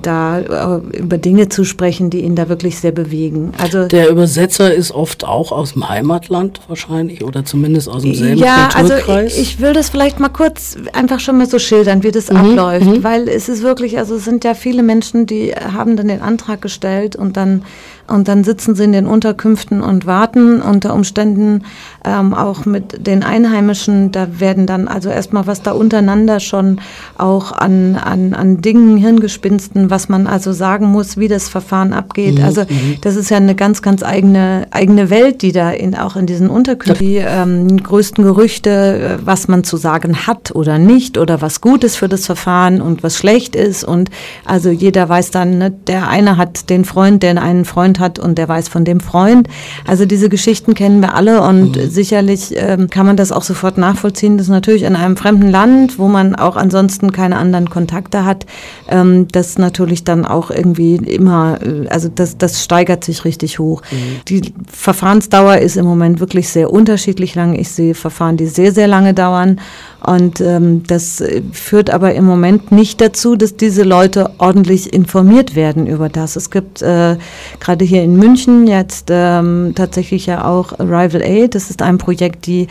[0.00, 3.52] da äh, über Dinge zu sprechen, die ihn da wirklich sehr bewegen.
[3.58, 8.68] Also der Übersetzer ist oft auch aus dem Heimatland wahrscheinlich oder zumindest aus demselben ja,
[8.72, 9.06] Kulturkreis.
[9.06, 12.30] Ja, also ich will das vielleicht mal kurz einfach schon mal so schildern, wie das
[12.30, 13.04] mhm, abläuft, mhm.
[13.04, 16.62] weil es ist wirklich, also es sind ja viele Menschen, die haben dann den Antrag
[16.62, 17.62] gestellt und dann
[18.08, 21.64] und dann sitzen sie in den Unterkünften und warten unter Umständen
[22.04, 24.12] ähm, auch mit den Einheimischen.
[24.12, 26.80] Da werden dann also erstmal was da untereinander schon
[27.18, 32.38] auch an, an, an Dingen, Hirngespinsten, was man also sagen muss, wie das Verfahren abgeht.
[32.38, 32.44] Mhm.
[32.44, 32.98] Also mhm.
[33.00, 36.48] das ist ja eine ganz, ganz eigene, eigene Welt, die da in, auch in diesen
[36.48, 41.60] Unterkünften, die ähm, größten Gerüchte, äh, was man zu sagen hat oder nicht oder was
[41.60, 43.84] gut ist für das Verfahren und was schlecht ist.
[43.84, 44.10] Und
[44.44, 48.18] also jeder weiß dann, ne, der eine hat den Freund, der einen Freund Freund hat
[48.18, 49.48] und der weiß von dem Freund.
[49.86, 51.90] Also diese Geschichten kennen wir alle und mhm.
[51.90, 54.36] sicherlich ähm, kann man das auch sofort nachvollziehen.
[54.38, 58.46] Das ist natürlich in einem fremden Land, wo man auch ansonsten keine anderen Kontakte hat,
[58.88, 63.82] ähm, das natürlich dann auch irgendwie immer, äh, also das, das steigert sich richtig hoch.
[63.90, 63.96] Mhm.
[64.28, 67.54] Die Verfahrensdauer ist im Moment wirklich sehr unterschiedlich lang.
[67.58, 69.60] Ich sehe Verfahren, die sehr, sehr lange dauern
[70.06, 75.88] und ähm, das führt aber im Moment nicht dazu, dass diese Leute ordentlich informiert werden
[75.88, 76.36] über das.
[76.36, 77.16] Es gibt äh,
[77.58, 81.54] gerade hier in München jetzt ähm, tatsächlich ja auch Arrival Aid.
[81.54, 82.66] Das ist ein Projekt, die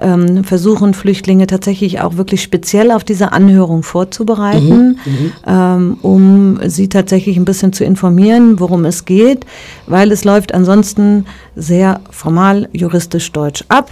[0.00, 5.32] ähm, versuchen, Flüchtlinge tatsächlich auch wirklich speziell auf diese Anhörung vorzubereiten, mhm, mhm.
[5.46, 9.44] ähm, um sie tatsächlich ein bisschen zu informieren, worum es geht,
[9.86, 11.26] weil es läuft ansonsten
[11.56, 13.90] sehr formal juristisch deutsch ab.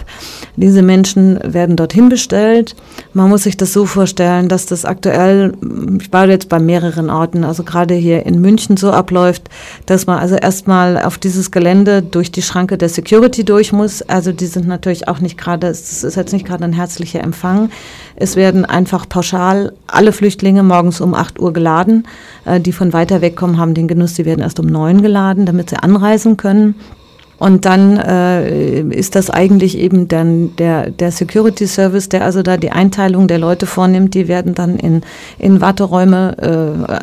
[0.55, 2.75] Diese Menschen werden dorthin bestellt.
[3.13, 5.53] Man muss sich das so vorstellen, dass das aktuell,
[5.99, 9.49] ich war jetzt bei mehreren Orten, also gerade hier in München so abläuft,
[9.85, 10.35] dass man also
[10.67, 14.01] erstmal auf dieses Gelände durch die Schranke der Security durch muss.
[14.01, 17.69] Also die sind natürlich auch nicht gerade, es ist jetzt nicht gerade ein herzlicher Empfang.
[18.17, 22.05] Es werden einfach pauschal alle Flüchtlinge morgens um 8 Uhr geladen.
[22.43, 25.45] Äh, die von weiter weg kommen, haben den Genuss, die werden erst um 9 geladen,
[25.45, 26.75] damit sie anreisen können.
[27.39, 32.57] Und dann äh, ist das eigentlich eben dann der, der Security Service, der also da
[32.57, 34.15] die Einteilung der Leute vornimmt.
[34.15, 35.01] Die werden dann in,
[35.37, 36.35] in Warteräume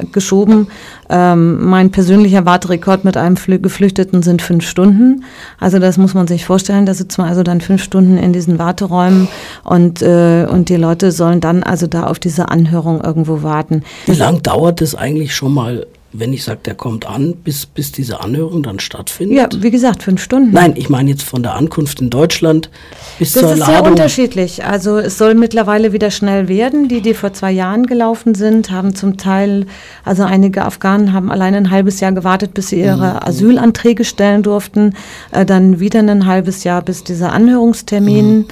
[0.02, 0.68] äh, geschoben.
[1.08, 5.24] Ähm, mein persönlicher Warterekord mit einem Geflüchteten sind fünf Stunden.
[5.60, 6.86] Also das muss man sich vorstellen.
[6.86, 9.28] Da sitzt man also dann fünf Stunden in diesen Warteräumen
[9.62, 13.82] und, äh, und die Leute sollen dann also da auf diese Anhörung irgendwo warten.
[14.06, 17.90] Wie lang dauert es eigentlich schon mal wenn ich sage, der kommt an, bis, bis
[17.90, 19.36] diese Anhörung dann stattfindet?
[19.36, 20.52] Ja, wie gesagt, fünf Stunden.
[20.52, 22.70] Nein, ich meine jetzt von der Ankunft in Deutschland
[23.18, 23.74] bis das zur ist Ladung.
[23.74, 24.64] sehr unterschiedlich.
[24.64, 26.88] Also es soll mittlerweile wieder schnell werden.
[26.88, 29.66] Die, die vor zwei Jahren gelaufen sind, haben zum Teil,
[30.04, 33.18] also einige Afghanen haben allein ein halbes Jahr gewartet, bis sie ihre mhm.
[33.20, 34.94] Asylanträge stellen durften.
[35.32, 38.46] Äh, dann wieder ein halbes Jahr, bis dieser Anhörungstermin mhm.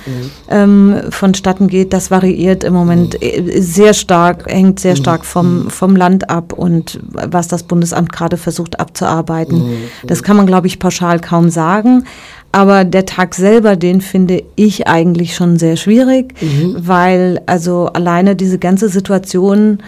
[0.48, 1.92] ähm, vonstatten geht.
[1.92, 3.62] Das variiert im Moment mhm.
[3.62, 4.96] sehr stark, hängt sehr mhm.
[4.96, 9.70] stark vom, vom Land ab und was das Bundesamt gerade versucht abzuarbeiten.
[9.70, 9.76] Mhm.
[10.04, 12.04] Das kann man, glaube ich, pauschal kaum sagen.
[12.50, 16.76] Aber der Tag selber, den finde ich eigentlich schon sehr schwierig, mhm.
[16.78, 19.78] weil also alleine diese ganze Situation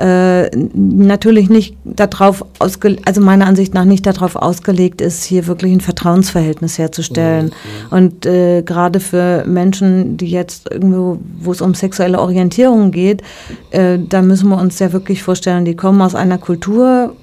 [0.00, 5.72] äh, natürlich nicht darauf ausgelegt, also meiner Ansicht nach nicht darauf ausgelegt ist, hier wirklich
[5.72, 7.46] ein Vertrauensverhältnis herzustellen.
[7.90, 7.96] Mhm.
[7.96, 13.22] Und äh, gerade für Menschen, die jetzt irgendwo, wo es um sexuelle Orientierung geht,
[13.70, 17.14] äh, da müssen wir uns ja wirklich vorstellen, die kommen aus einer Kultur,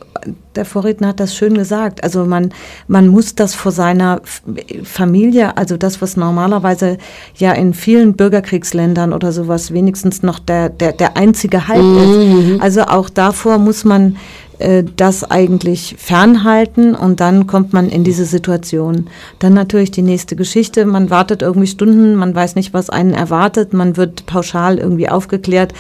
[0.56, 2.04] der Vorredner hat das schön gesagt.
[2.04, 2.52] Also man,
[2.88, 4.22] man muss das vor seiner
[4.84, 6.98] Familie, also das, was normalerweise
[7.36, 12.56] ja in vielen Bürgerkriegsländern oder sowas wenigstens noch der, der, der einzige Halt mhm.
[12.56, 12.62] ist.
[12.62, 14.18] Also auch davor muss man
[14.60, 19.08] äh, das eigentlich fernhalten und dann kommt man in diese Situation.
[19.40, 20.86] Dann natürlich die nächste Geschichte.
[20.86, 23.74] Man wartet irgendwie Stunden, man weiß nicht, was einen erwartet.
[23.74, 25.74] Man wird pauschal irgendwie aufgeklärt,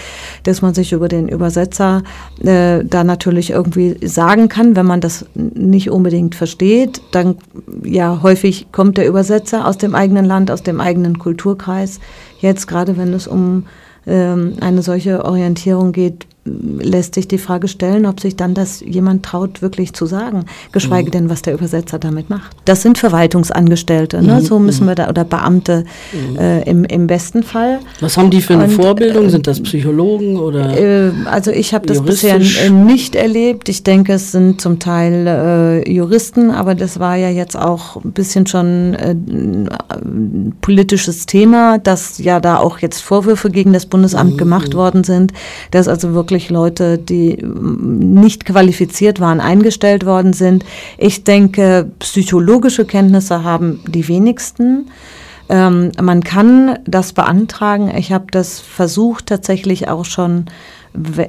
[0.43, 2.03] dass man sich über den Übersetzer
[2.43, 7.01] äh, da natürlich irgendwie sagen kann, wenn man das nicht unbedingt versteht.
[7.11, 7.37] Dann
[7.83, 11.99] ja häufig kommt der Übersetzer aus dem eigenen Land, aus dem eigenen Kulturkreis.
[12.39, 13.65] Jetzt gerade wenn es um
[14.05, 16.27] ähm, eine solche Orientierung geht,
[16.79, 21.07] lässt sich die Frage stellen, ob sich dann das jemand traut, wirklich zu sagen, geschweige
[21.07, 21.11] mhm.
[21.11, 22.55] denn, was der Übersetzer damit macht.
[22.65, 24.35] Das sind Verwaltungsangestellte, ne?
[24.35, 24.41] Mhm.
[24.41, 26.37] so müssen wir da, oder Beamte mhm.
[26.37, 27.79] äh, im, im besten Fall.
[27.99, 29.25] Was haben die für eine Und, Vorbildung?
[29.25, 30.77] Äh, sind das Psychologen oder?
[30.77, 33.69] Äh, also ich habe das bisher nicht erlebt.
[33.69, 38.11] Ich denke, es sind zum Teil äh, Juristen, aber das war ja jetzt auch ein
[38.11, 44.33] bisschen schon ein äh, politisches Thema, dass ja da auch jetzt Vorwürfe gegen das Bundesamt
[44.33, 44.37] mhm.
[44.37, 45.33] gemacht worden sind,
[45.71, 50.63] dass also wirklich wirklich Leute, die nicht qualifiziert waren, eingestellt worden sind.
[50.99, 54.91] Ich denke, psychologische Kenntnisse haben die wenigsten.
[55.49, 57.91] Ähm, man kann das beantragen.
[57.97, 60.45] Ich habe das versucht tatsächlich auch schon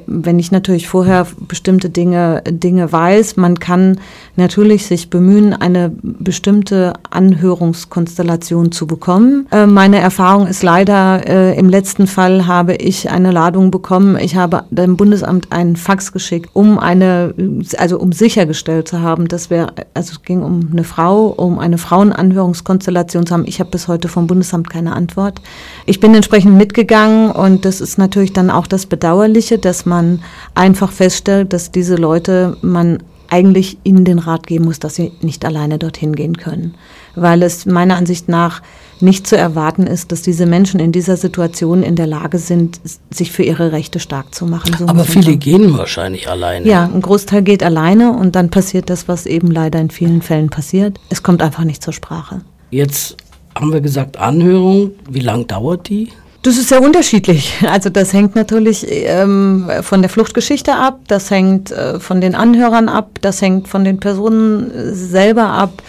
[0.07, 3.98] wenn ich natürlich vorher bestimmte Dinge, Dinge weiß, man kann
[4.37, 9.46] natürlich sich bemühen, eine bestimmte Anhörungskonstellation zu bekommen.
[9.50, 14.16] Äh, meine Erfahrung ist leider, äh, im letzten Fall habe ich eine Ladung bekommen.
[14.18, 17.35] Ich habe dem Bundesamt einen Fax geschickt, um eine,
[17.76, 21.76] also um sichergestellt zu haben, dass wir, also es ging um eine Frau, um eine
[21.76, 23.44] Frauenanhörungskonstellation zu haben.
[23.46, 25.40] Ich habe bis heute vom Bundesamt keine Antwort.
[25.85, 30.21] Ich bin entsprechend mitgegangen und das ist natürlich dann auch das Bedauerliche, dass man
[30.55, 32.99] einfach feststellt, dass diese Leute man
[33.31, 36.75] eigentlich ihnen den Rat geben muss, dass sie nicht alleine dorthin gehen können.
[37.14, 38.62] Weil es meiner Ansicht nach
[39.01, 43.31] nicht zu erwarten ist, dass diese Menschen in dieser Situation in der Lage sind, sich
[43.31, 44.75] für ihre Rechte stark zu machen.
[44.79, 45.38] So Aber viele sagen.
[45.38, 46.66] gehen wahrscheinlich alleine.
[46.66, 50.49] Ja, ein Großteil geht alleine und dann passiert das, was eben leider in vielen Fällen
[50.49, 50.99] passiert.
[51.11, 52.40] Es kommt einfach nicht zur Sprache.
[52.71, 53.16] Jetzt
[53.55, 54.92] haben wir gesagt Anhörung.
[55.09, 56.09] Wie lang dauert die?
[56.42, 57.55] Das ist sehr unterschiedlich.
[57.68, 62.88] Also das hängt natürlich ähm, von der Fluchtgeschichte ab, das hängt äh, von den Anhörern
[62.88, 65.83] ab, das hängt von den Personen selber ab.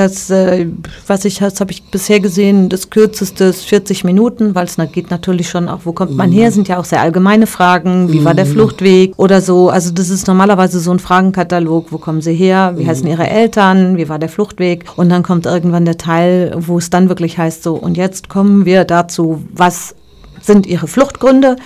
[0.00, 0.66] Das, äh,
[1.06, 5.50] was ich, habe ich bisher gesehen, das kürzeste ist 40 Minuten, weil es geht natürlich
[5.50, 6.54] schon auch, wo kommt man her, mhm.
[6.54, 8.52] sind ja auch sehr allgemeine Fragen, wie war der mhm.
[8.52, 9.68] Fluchtweg oder so.
[9.68, 13.10] Also das ist normalerweise so ein Fragenkatalog, wo kommen Sie her, wie heißen mhm.
[13.10, 17.10] Ihre Eltern, wie war der Fluchtweg und dann kommt irgendwann der Teil, wo es dann
[17.10, 19.94] wirklich heißt so, und jetzt kommen wir dazu, was
[20.40, 21.56] sind Ihre Fluchtgründe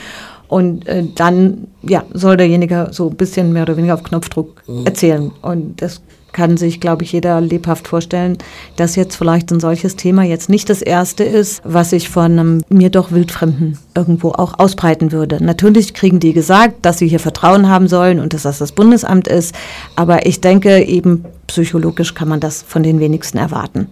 [0.49, 5.31] Und äh, dann ja, soll derjenige so ein bisschen mehr oder weniger auf Knopfdruck erzählen.
[5.41, 6.01] Und das
[6.35, 8.37] kann sich, glaube ich, jeder lebhaft vorstellen,
[8.77, 12.63] dass jetzt vielleicht ein solches Thema jetzt nicht das erste ist, was sich von einem
[12.69, 15.43] mir doch wildfremden irgendwo auch ausbreiten würde.
[15.43, 19.29] Natürlich kriegen die gesagt, dass sie hier Vertrauen haben sollen und dass das das Bundesamt
[19.29, 19.55] ist,
[19.97, 23.89] aber ich denke eben psychologisch kann man das von den wenigsten erwarten.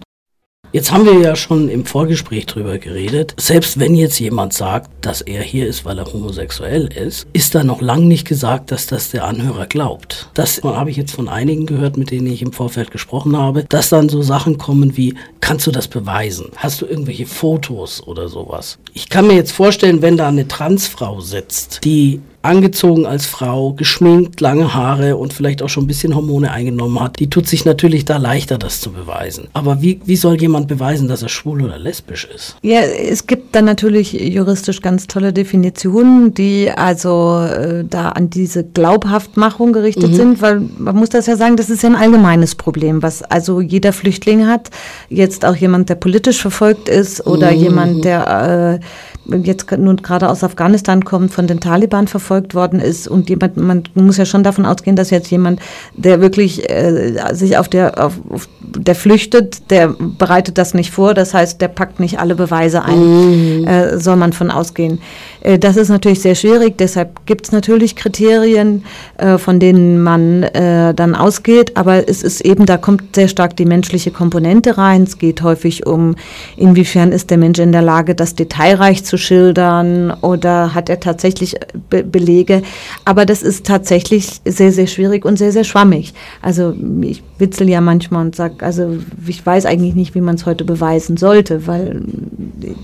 [0.73, 3.35] Jetzt haben wir ja schon im Vorgespräch drüber geredet.
[3.39, 7.63] Selbst wenn jetzt jemand sagt, dass er hier ist, weil er homosexuell ist, ist da
[7.63, 10.31] noch lang nicht gesagt, dass das der Anhörer glaubt.
[10.33, 13.89] Das habe ich jetzt von einigen gehört, mit denen ich im Vorfeld gesprochen habe, dass
[13.89, 16.47] dann so Sachen kommen wie, kannst du das beweisen?
[16.55, 18.79] Hast du irgendwelche Fotos oder sowas?
[18.95, 24.41] Ich kann mir jetzt vorstellen, wenn da eine Transfrau sitzt, die angezogen als Frau, geschminkt,
[24.41, 28.03] lange Haare und vielleicht auch schon ein bisschen Hormone eingenommen hat, die tut sich natürlich
[28.03, 29.47] da leichter, das zu beweisen.
[29.53, 32.57] Aber wie, wie soll jemand beweisen, dass er schwul oder lesbisch ist?
[32.61, 38.65] Ja, es gibt dann natürlich juristisch ganz tolle Definitionen, die also äh, da an diese
[38.65, 40.15] Glaubhaftmachung gerichtet mhm.
[40.15, 43.61] sind, weil man muss das ja sagen, das ist ja ein allgemeines Problem, was also
[43.61, 44.69] jeder Flüchtling hat.
[45.07, 47.57] Jetzt auch jemand, der politisch verfolgt ist oder mhm.
[47.57, 48.85] jemand, der äh,
[49.25, 53.83] jetzt nun gerade aus Afghanistan kommt, von den Taliban verfolgt worden ist und jemand, man
[53.95, 55.59] muss ja schon davon ausgehen, dass jetzt jemand,
[55.95, 58.19] der wirklich äh, sich auf der, auf,
[58.61, 63.61] der flüchtet, der bereitet das nicht vor, das heißt, der packt nicht alle Beweise ein,
[63.61, 63.67] mhm.
[63.67, 64.99] äh, soll man von ausgehen.
[65.43, 68.83] Äh, das ist natürlich sehr schwierig, deshalb gibt es natürlich Kriterien,
[69.17, 73.55] äh, von denen man äh, dann ausgeht, aber es ist eben, da kommt sehr stark
[73.57, 75.03] die menschliche Komponente rein.
[75.03, 76.15] Es geht häufig um,
[76.57, 81.55] inwiefern ist der Mensch in der Lage, das detailreich zu schildern oder hat er tatsächlich
[81.89, 82.61] Be Belege.
[83.05, 86.13] Aber das ist tatsächlich sehr, sehr schwierig und sehr, sehr schwammig.
[86.41, 90.45] Also ich witzel ja manchmal und sage, also ich weiß eigentlich nicht, wie man es
[90.45, 92.03] heute beweisen sollte, weil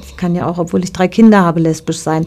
[0.04, 2.26] ich kann ja auch, obwohl ich drei Kinder habe, lesbisch sein.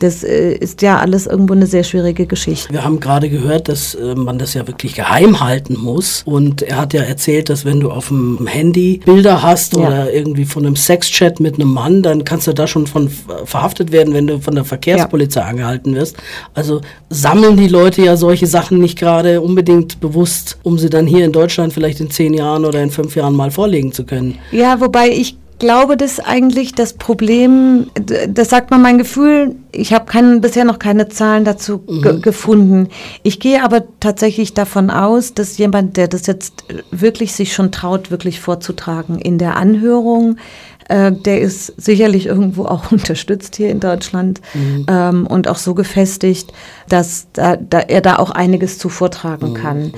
[0.00, 2.72] Das äh, ist ja alles irgendwo eine sehr schwierige Geschichte.
[2.72, 6.22] Wir haben gerade gehört, dass äh, man das ja wirklich geheim halten muss.
[6.24, 9.86] Und er hat ja erzählt, dass wenn du auf dem Handy Bilder hast ja.
[9.86, 13.10] oder irgendwie von einem Sexchat mit einem Mann, dann kannst du da schon von
[13.44, 15.46] verhaftet werden, wenn du von der Verkehrspolizei ja.
[15.46, 16.16] angehalten wirst.
[16.54, 16.80] Also
[17.10, 21.32] sammeln die Leute ja solche Sachen nicht gerade unbedingt bewusst, um sie dann hier in
[21.32, 24.38] Deutschland vielleicht in zehn Jahren oder in fünf Jahren mal vorlegen zu können.
[24.50, 30.40] Ja, wobei ich glaube, dass eigentlich das Problem, das sagt man mein Gefühl, ich habe
[30.40, 32.20] bisher noch keine Zahlen dazu mhm.
[32.20, 32.88] gefunden.
[33.22, 38.10] Ich gehe aber tatsächlich davon aus, dass jemand, der das jetzt wirklich sich schon traut,
[38.10, 40.38] wirklich vorzutragen in der Anhörung,
[40.90, 44.86] äh, der ist sicherlich irgendwo auch unterstützt hier in Deutschland mhm.
[44.88, 46.52] ähm, und auch so gefestigt,
[46.88, 49.54] dass da, da er da auch einiges zu vortragen mhm.
[49.54, 49.92] kann.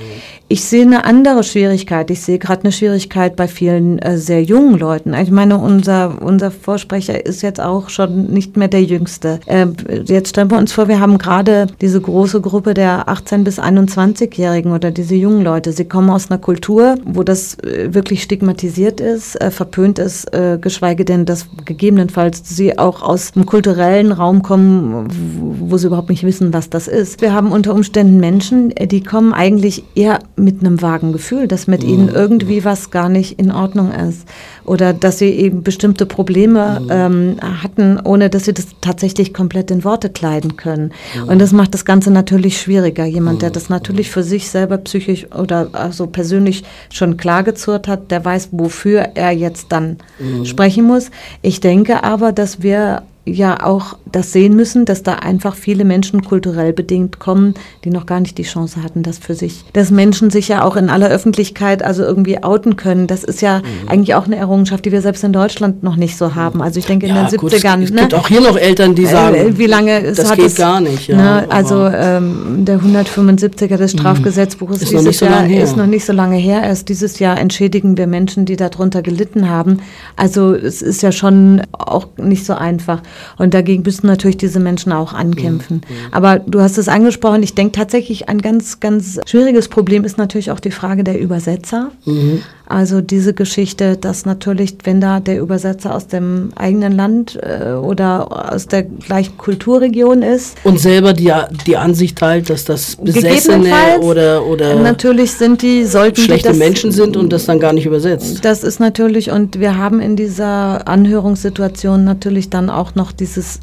[0.53, 2.11] Ich sehe eine andere Schwierigkeit.
[2.11, 5.15] Ich sehe gerade eine Schwierigkeit bei vielen äh, sehr jungen Leuten.
[5.15, 9.39] Ich meine, unser, unser Vorsprecher ist jetzt auch schon nicht mehr der Jüngste.
[9.47, 9.65] Äh,
[10.05, 14.73] jetzt stellen wir uns vor, wir haben gerade diese große Gruppe der 18- bis 21-Jährigen
[14.73, 15.71] oder diese jungen Leute.
[15.71, 20.59] Sie kommen aus einer Kultur, wo das äh, wirklich stigmatisiert ist, äh, verpönt ist, äh,
[20.61, 26.11] geschweige denn, dass gegebenenfalls sie auch aus einem kulturellen Raum kommen, wo, wo sie überhaupt
[26.11, 27.21] nicht wissen, was das ist.
[27.21, 31.67] Wir haben unter Umständen Menschen, äh, die kommen eigentlich eher mit einem vagen Gefühl, dass
[31.67, 31.89] mit mhm.
[31.89, 34.27] ihnen irgendwie was gar nicht in Ordnung ist
[34.65, 36.87] oder dass sie eben bestimmte Probleme mhm.
[36.91, 40.91] ähm, hatten, ohne dass sie das tatsächlich komplett in Worte kleiden können.
[41.15, 41.29] Mhm.
[41.29, 43.05] Und das macht das Ganze natürlich schwieriger.
[43.05, 48.23] Jemand, der das natürlich für sich selber psychisch oder also persönlich schon klargezurrt hat, der
[48.23, 49.97] weiß, wofür er jetzt dann
[50.43, 51.09] sprechen muss.
[51.41, 56.23] Ich denke aber, dass wir ja auch das sehen müssen, dass da einfach viele Menschen
[56.23, 59.63] kulturell bedingt kommen, die noch gar nicht die Chance hatten, das für sich.
[59.73, 63.59] Dass Menschen sich ja auch in aller Öffentlichkeit also irgendwie outen können, das ist ja
[63.59, 63.89] mhm.
[63.89, 66.61] eigentlich auch eine Errungenschaft, die wir selbst in Deutschland noch nicht so haben.
[66.61, 67.81] Also ich denke in ja, den gut, 70ern.
[67.81, 68.01] Es, ne?
[68.01, 70.81] gibt auch hier noch Eltern, die sagen, äh, wie lange es das geht es, gar
[70.81, 71.07] nicht.
[71.07, 71.45] Ja, ne?
[71.49, 73.99] Also ähm, der 175er des mhm.
[73.99, 76.61] Strafgesetzbuches ist, noch so Jahr, ist noch nicht so lange her.
[76.61, 79.77] Erst dieses Jahr entschädigen wir Menschen, die darunter gelitten haben.
[80.17, 83.01] Also es ist ja schon auch nicht so einfach.
[83.37, 85.77] Und dagegen müssen natürlich diese Menschen auch ankämpfen.
[85.77, 85.95] Mhm.
[86.11, 90.51] Aber du hast es angesprochen, ich denke tatsächlich, ein ganz, ganz schwieriges Problem ist natürlich
[90.51, 91.91] auch die Frage der Übersetzer.
[92.05, 92.41] Mhm.
[92.73, 98.51] Also diese Geschichte, dass natürlich, wenn da der Übersetzer aus dem eigenen Land äh, oder
[98.51, 100.57] aus der gleichen Kulturregion ist.
[100.63, 101.31] Und selber die,
[101.67, 106.67] die Ansicht teilt, dass das Besessene oder, oder natürlich sind die, sollten schlechte die das,
[106.67, 108.43] Menschen sind und das dann gar nicht übersetzt.
[108.43, 113.59] Das ist natürlich, und wir haben in dieser Anhörungssituation natürlich dann auch noch dieses,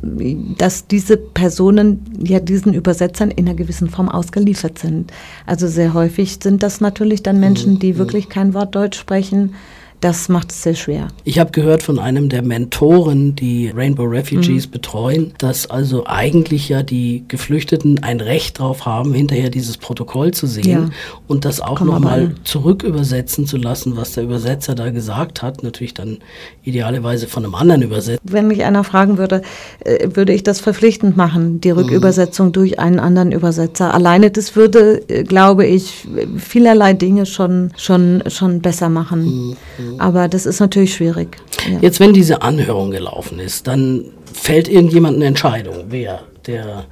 [0.57, 5.11] dass diese Personen ja diesen Übersetzern in einer gewissen Form ausgeliefert sind.
[5.47, 7.99] Also sehr häufig sind das natürlich dann Menschen, die mhm.
[7.99, 9.55] wirklich kein Wort Deutsch sprechen,
[10.01, 11.09] das macht es sehr schwer.
[11.25, 14.71] Ich habe gehört von einem der Mentoren, die Rainbow Refugees mhm.
[14.71, 20.47] betreuen, dass also eigentlich ja die Geflüchteten ein Recht darauf haben, hinterher dieses Protokoll zu
[20.47, 20.89] sehen ja.
[21.29, 25.63] und das auch nochmal zurück übersetzen zu lassen, was der Übersetzer da gesagt hat.
[25.63, 26.19] Natürlich dann
[26.63, 28.21] idealerweise von einem anderen Übersetzer.
[28.25, 29.43] Wenn mich einer fragen würde,
[29.85, 32.53] äh, würde ich das verpflichtend machen, die Rückübersetzung mhm.
[32.53, 33.93] durch einen anderen Übersetzer.
[33.93, 39.51] Alleine das würde, äh, glaube ich, vielerlei Dinge schon, schon, schon besser machen.
[39.79, 39.90] Mhm.
[39.99, 41.37] Aber das ist natürlich schwierig.
[41.69, 41.79] Ja.
[41.81, 45.87] Jetzt, wenn diese Anhörung gelaufen ist, dann fällt irgendjemand eine Entscheidung.
[45.89, 46.21] Wer?
[46.47, 46.85] Der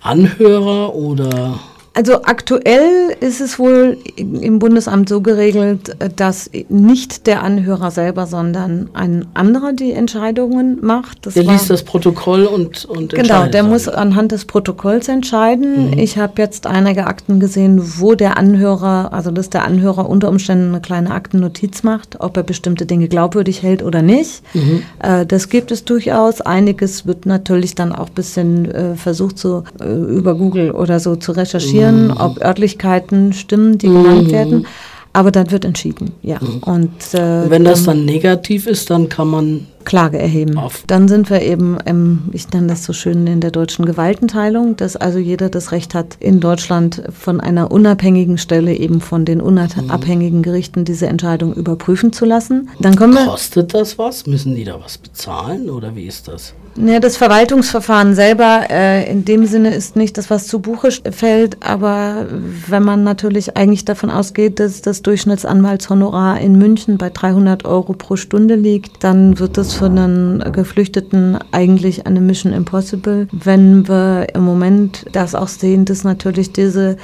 [0.00, 1.58] Anhörer oder
[1.98, 8.88] also aktuell ist es wohl im Bundesamt so geregelt, dass nicht der Anhörer selber, sondern
[8.92, 11.26] ein anderer die Entscheidungen macht.
[11.26, 13.70] Das der liest das Protokoll und, und Genau, der dann.
[13.70, 15.88] muss anhand des Protokolls entscheiden.
[15.90, 15.98] Mhm.
[15.98, 20.68] Ich habe jetzt einige Akten gesehen, wo der Anhörer, also dass der Anhörer unter Umständen
[20.68, 24.42] eine kleine Aktennotiz macht, ob er bestimmte Dinge glaubwürdig hält oder nicht.
[24.54, 24.82] Mhm.
[25.02, 26.42] Äh, das gibt es durchaus.
[26.42, 31.16] Einiges wird natürlich dann auch ein bisschen äh, versucht, so äh, über Google oder so
[31.16, 32.16] zu recherchieren recherchieren, mhm.
[32.18, 34.32] ob Örtlichkeiten stimmen, die genannt mhm.
[34.32, 34.66] werden.
[35.14, 36.38] Aber dann wird entschieden, ja.
[36.40, 36.58] Mhm.
[36.58, 40.60] Und äh, wenn das dann negativ ist, dann kann man Klage erheben.
[40.86, 44.96] Dann sind wir eben, im, ich nenne das so schön, in der deutschen Gewaltenteilung, dass
[44.96, 50.42] also jeder das Recht hat, in Deutschland von einer unabhängigen Stelle, eben von den unabhängigen
[50.42, 52.68] Gerichten, diese Entscheidung überprüfen zu lassen.
[52.78, 54.26] Dann kommen Kostet das was?
[54.26, 56.52] Müssen die da was bezahlen oder wie ist das?
[56.80, 61.56] Ja, das Verwaltungsverfahren selber äh, in dem Sinne ist nicht das, was zu Buche fällt,
[61.60, 62.26] aber
[62.68, 68.14] wenn man natürlich eigentlich davon ausgeht, dass das Durchschnittsanwaltshonorar in München bei 300 Euro pro
[68.14, 73.26] Stunde liegt, dann wird das für einen Geflüchteten eigentlich eine Mission Impossible.
[73.32, 76.96] Wenn wir im Moment das auch sehen, dass natürlich diese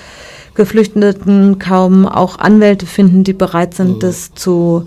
[0.54, 4.00] Geflüchteten kaum auch Anwälte finden, die bereit sind, mhm.
[4.00, 4.84] das zu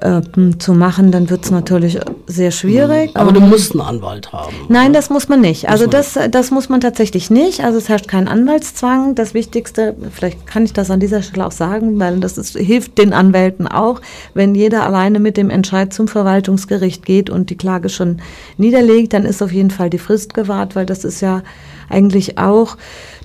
[0.00, 0.20] äh,
[0.58, 3.10] zu machen, dann wird es natürlich sehr schwierig.
[3.14, 4.54] Aber du musst einen Anwalt haben.
[4.68, 4.98] Nein, oder?
[4.98, 5.68] das muss man nicht.
[5.68, 7.62] Also das, das muss man tatsächlich nicht.
[7.64, 9.14] Also es herrscht kein Anwaltszwang.
[9.14, 12.98] Das Wichtigste, vielleicht kann ich das an dieser Stelle auch sagen, weil das ist, hilft
[12.98, 14.00] den Anwälten auch,
[14.34, 18.20] wenn jeder alleine mit dem Entscheid zum Verwaltungsgericht geht und die Klage schon
[18.56, 21.42] niederlegt, dann ist auf jeden Fall die Frist gewahrt, weil das ist ja
[21.88, 22.76] eigentlich auch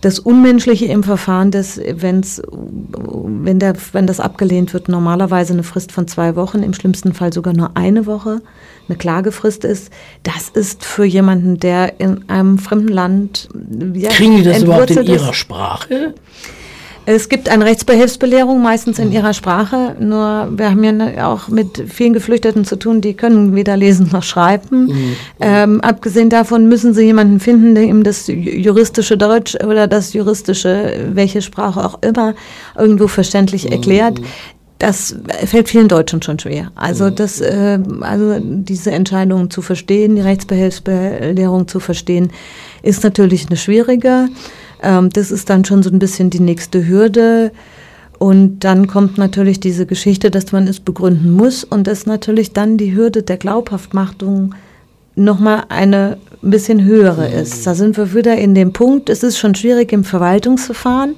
[0.05, 5.91] das Unmenschliche im Verfahren, dass wenn's, wenn, der, wenn das abgelehnt wird, normalerweise eine Frist
[5.91, 8.43] von zwei Wochen, im schlimmsten Fall sogar nur eine Woche,
[8.87, 9.91] eine Klagefrist ist,
[10.21, 13.49] das ist für jemanden, der in einem fremden Land.
[13.95, 16.13] Ja, Kriegen die das überhaupt in ihrer Sprache?
[17.07, 19.95] Es gibt eine Rechtsbehelfsbelehrung, meistens in ihrer Sprache.
[19.99, 24.23] Nur wir haben ja auch mit vielen Geflüchteten zu tun, die können weder lesen noch
[24.23, 24.87] schreiben.
[24.87, 25.15] Mhm.
[25.39, 31.09] Ähm, abgesehen davon müssen sie jemanden finden, der ihm das juristische Deutsch oder das juristische,
[31.13, 32.33] welche Sprache auch immer,
[32.75, 33.73] irgendwo verständlich mhm.
[33.73, 34.19] erklärt.
[34.79, 36.71] Das fällt vielen Deutschen schon schwer.
[36.75, 37.15] Also mhm.
[37.15, 42.31] das, äh, also diese Entscheidung zu verstehen, die Rechtsbehelfsbelehrung zu verstehen,
[42.81, 44.27] ist natürlich eine schwierige.
[44.81, 47.51] Ähm, das ist dann schon so ein bisschen die nächste Hürde.
[48.17, 52.77] Und dann kommt natürlich diese Geschichte, dass man es begründen muss und dass natürlich dann
[52.77, 54.55] die Hürde der Glaubhaftmachtung
[55.15, 57.65] nochmal eine ein bisschen höhere ist.
[57.65, 61.15] Da sind wir wieder in dem Punkt, es ist schon schwierig im Verwaltungsverfahren,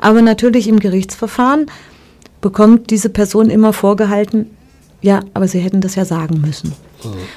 [0.00, 1.66] aber natürlich im Gerichtsverfahren
[2.40, 4.50] bekommt diese Person immer vorgehalten,
[5.02, 6.72] ja, aber sie hätten das ja sagen müssen.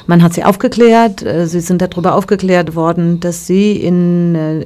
[0.06, 4.62] Man hat sie aufgeklärt, äh, sie sind darüber aufgeklärt worden, dass sie in, äh,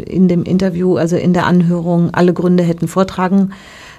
[0.00, 3.52] in dem Interview, also in der Anhörung, alle Gründe hätten vortragen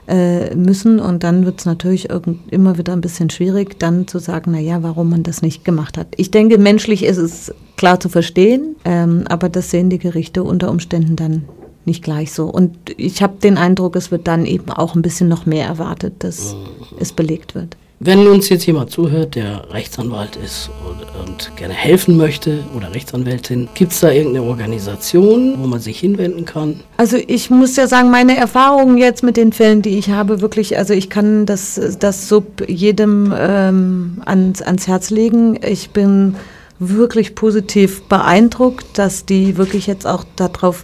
[0.08, 1.00] äh, müssen.
[1.00, 2.10] Und dann wird es natürlich
[2.52, 6.08] immer wieder ein bisschen schwierig, dann zu sagen, naja, warum man das nicht gemacht hat.
[6.18, 10.70] Ich denke, menschlich ist es klar zu verstehen, ähm, aber das sehen die Gerichte unter
[10.70, 11.46] Umständen dann
[11.86, 12.46] nicht gleich so.
[12.46, 16.14] Und ich habe den Eindruck, es wird dann eben auch ein bisschen noch mehr erwartet,
[16.20, 16.56] dass
[17.00, 17.76] es belegt wird.
[18.06, 23.70] Wenn uns jetzt jemand zuhört, der Rechtsanwalt ist und, und gerne helfen möchte oder Rechtsanwältin,
[23.76, 26.82] gibt es da irgendeine Organisation, wo man sich hinwenden kann?
[26.98, 30.78] Also ich muss ja sagen, meine Erfahrungen jetzt mit den Fällen, die ich habe, wirklich,
[30.78, 35.58] also ich kann das, das Sub jedem ähm, ans, ans Herz legen.
[35.66, 36.36] Ich bin
[36.80, 40.84] wirklich positiv beeindruckt, dass die wirklich jetzt auch darauf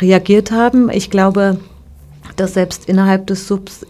[0.00, 0.88] reagiert haben.
[0.88, 1.58] Ich glaube,
[2.40, 3.86] dass selbst innerhalb des Subs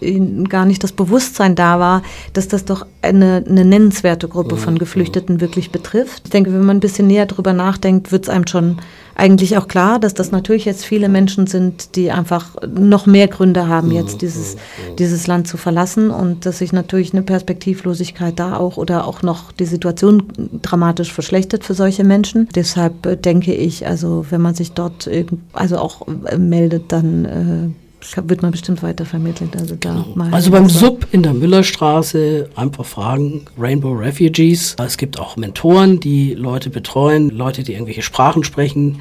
[0.49, 5.41] gar nicht das Bewusstsein da war, dass das doch eine, eine nennenswerte Gruppe von Geflüchteten
[5.41, 6.23] wirklich betrifft.
[6.25, 8.79] Ich denke, wenn man ein bisschen näher drüber nachdenkt, wird es einem schon
[9.15, 13.69] eigentlich auch klar, dass das natürlich jetzt viele Menschen sind, die einfach noch mehr Gründe
[13.69, 14.57] haben, jetzt dieses,
[14.99, 19.53] dieses Land zu verlassen und dass sich natürlich eine Perspektivlosigkeit da auch oder auch noch
[19.53, 20.25] die Situation
[20.63, 22.49] dramatisch verschlechtert für solche Menschen.
[22.55, 25.09] Deshalb denke ich, also wenn man sich dort
[25.53, 27.90] also auch meldet, dann äh,
[28.25, 29.57] wird man bestimmt weitervermittelt.
[29.57, 30.29] Also, da genau.
[30.31, 34.77] also beim Sub in der Müllerstraße einfach fragen, Rainbow Refugees.
[34.85, 39.01] Es gibt auch Mentoren, die Leute betreuen, Leute, die irgendwelche Sprachen sprechen,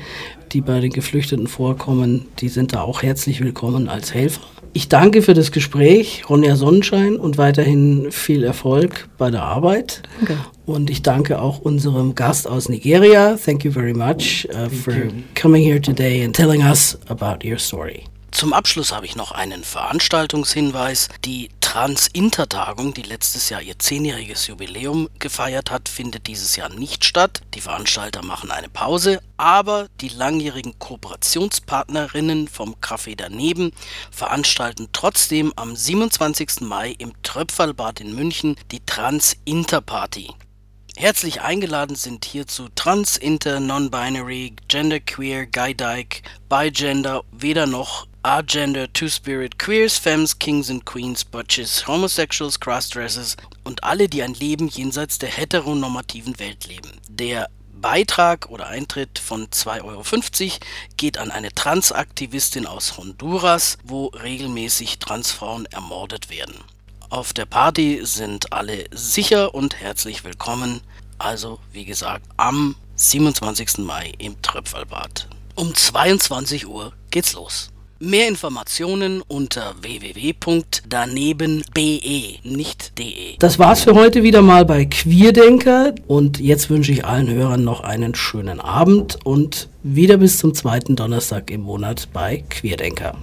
[0.51, 4.41] die bei den Geflüchteten vorkommen, die sind da auch herzlich willkommen als Helfer.
[4.73, 10.03] Ich danke für das Gespräch, Ronja Sonnenschein, und weiterhin viel Erfolg bei der Arbeit.
[10.19, 10.37] Danke.
[10.65, 13.35] Und ich danke auch unserem Gast aus Nigeria.
[13.43, 14.93] Thank you very much uh, for
[15.33, 18.03] coming here today and telling us about your story.
[18.31, 21.09] Zum Abschluss habe ich noch einen Veranstaltungshinweis.
[21.25, 27.41] Die Trans-Inter-Tagung, die letztes Jahr ihr zehnjähriges Jubiläum gefeiert hat, findet dieses Jahr nicht statt.
[27.53, 33.71] Die Veranstalter machen eine Pause, aber die langjährigen Kooperationspartnerinnen vom Café daneben
[34.11, 36.61] veranstalten trotzdem am 27.
[36.61, 40.29] Mai im Tröpferlbad in München die Trans-Inter-Party.
[40.99, 49.97] Herzlich eingeladen sind hierzu Trans, Inter, Non-Binary, Genderqueer, Guy-Dyke, Bigender, weder noch Agender, Two-Spirit, Queers,
[49.97, 56.37] Femmes, Kings and Queens, Butches, Homosexuals, Crossdressers und alle, die ein Leben jenseits der heteronormativen
[56.37, 56.91] Welt leben.
[57.07, 60.59] Der Beitrag oder Eintritt von 2,50 Euro
[60.97, 66.55] geht an eine Transaktivistin aus Honduras, wo regelmäßig Transfrauen ermordet werden.
[67.09, 70.81] Auf der Party sind alle sicher und herzlich willkommen.
[71.19, 73.77] Also, wie gesagt, am 27.
[73.77, 75.29] Mai im Tröpfelbad.
[75.55, 77.71] Um 22 Uhr geht's los.
[78.01, 83.35] Mehr Informationen unter www.danebenbe, nicht de.
[83.39, 87.81] Das war's für heute wieder mal bei Queerdenker und jetzt wünsche ich allen Hörern noch
[87.81, 93.17] einen schönen Abend und wieder bis zum zweiten Donnerstag im Monat bei Queerdenker.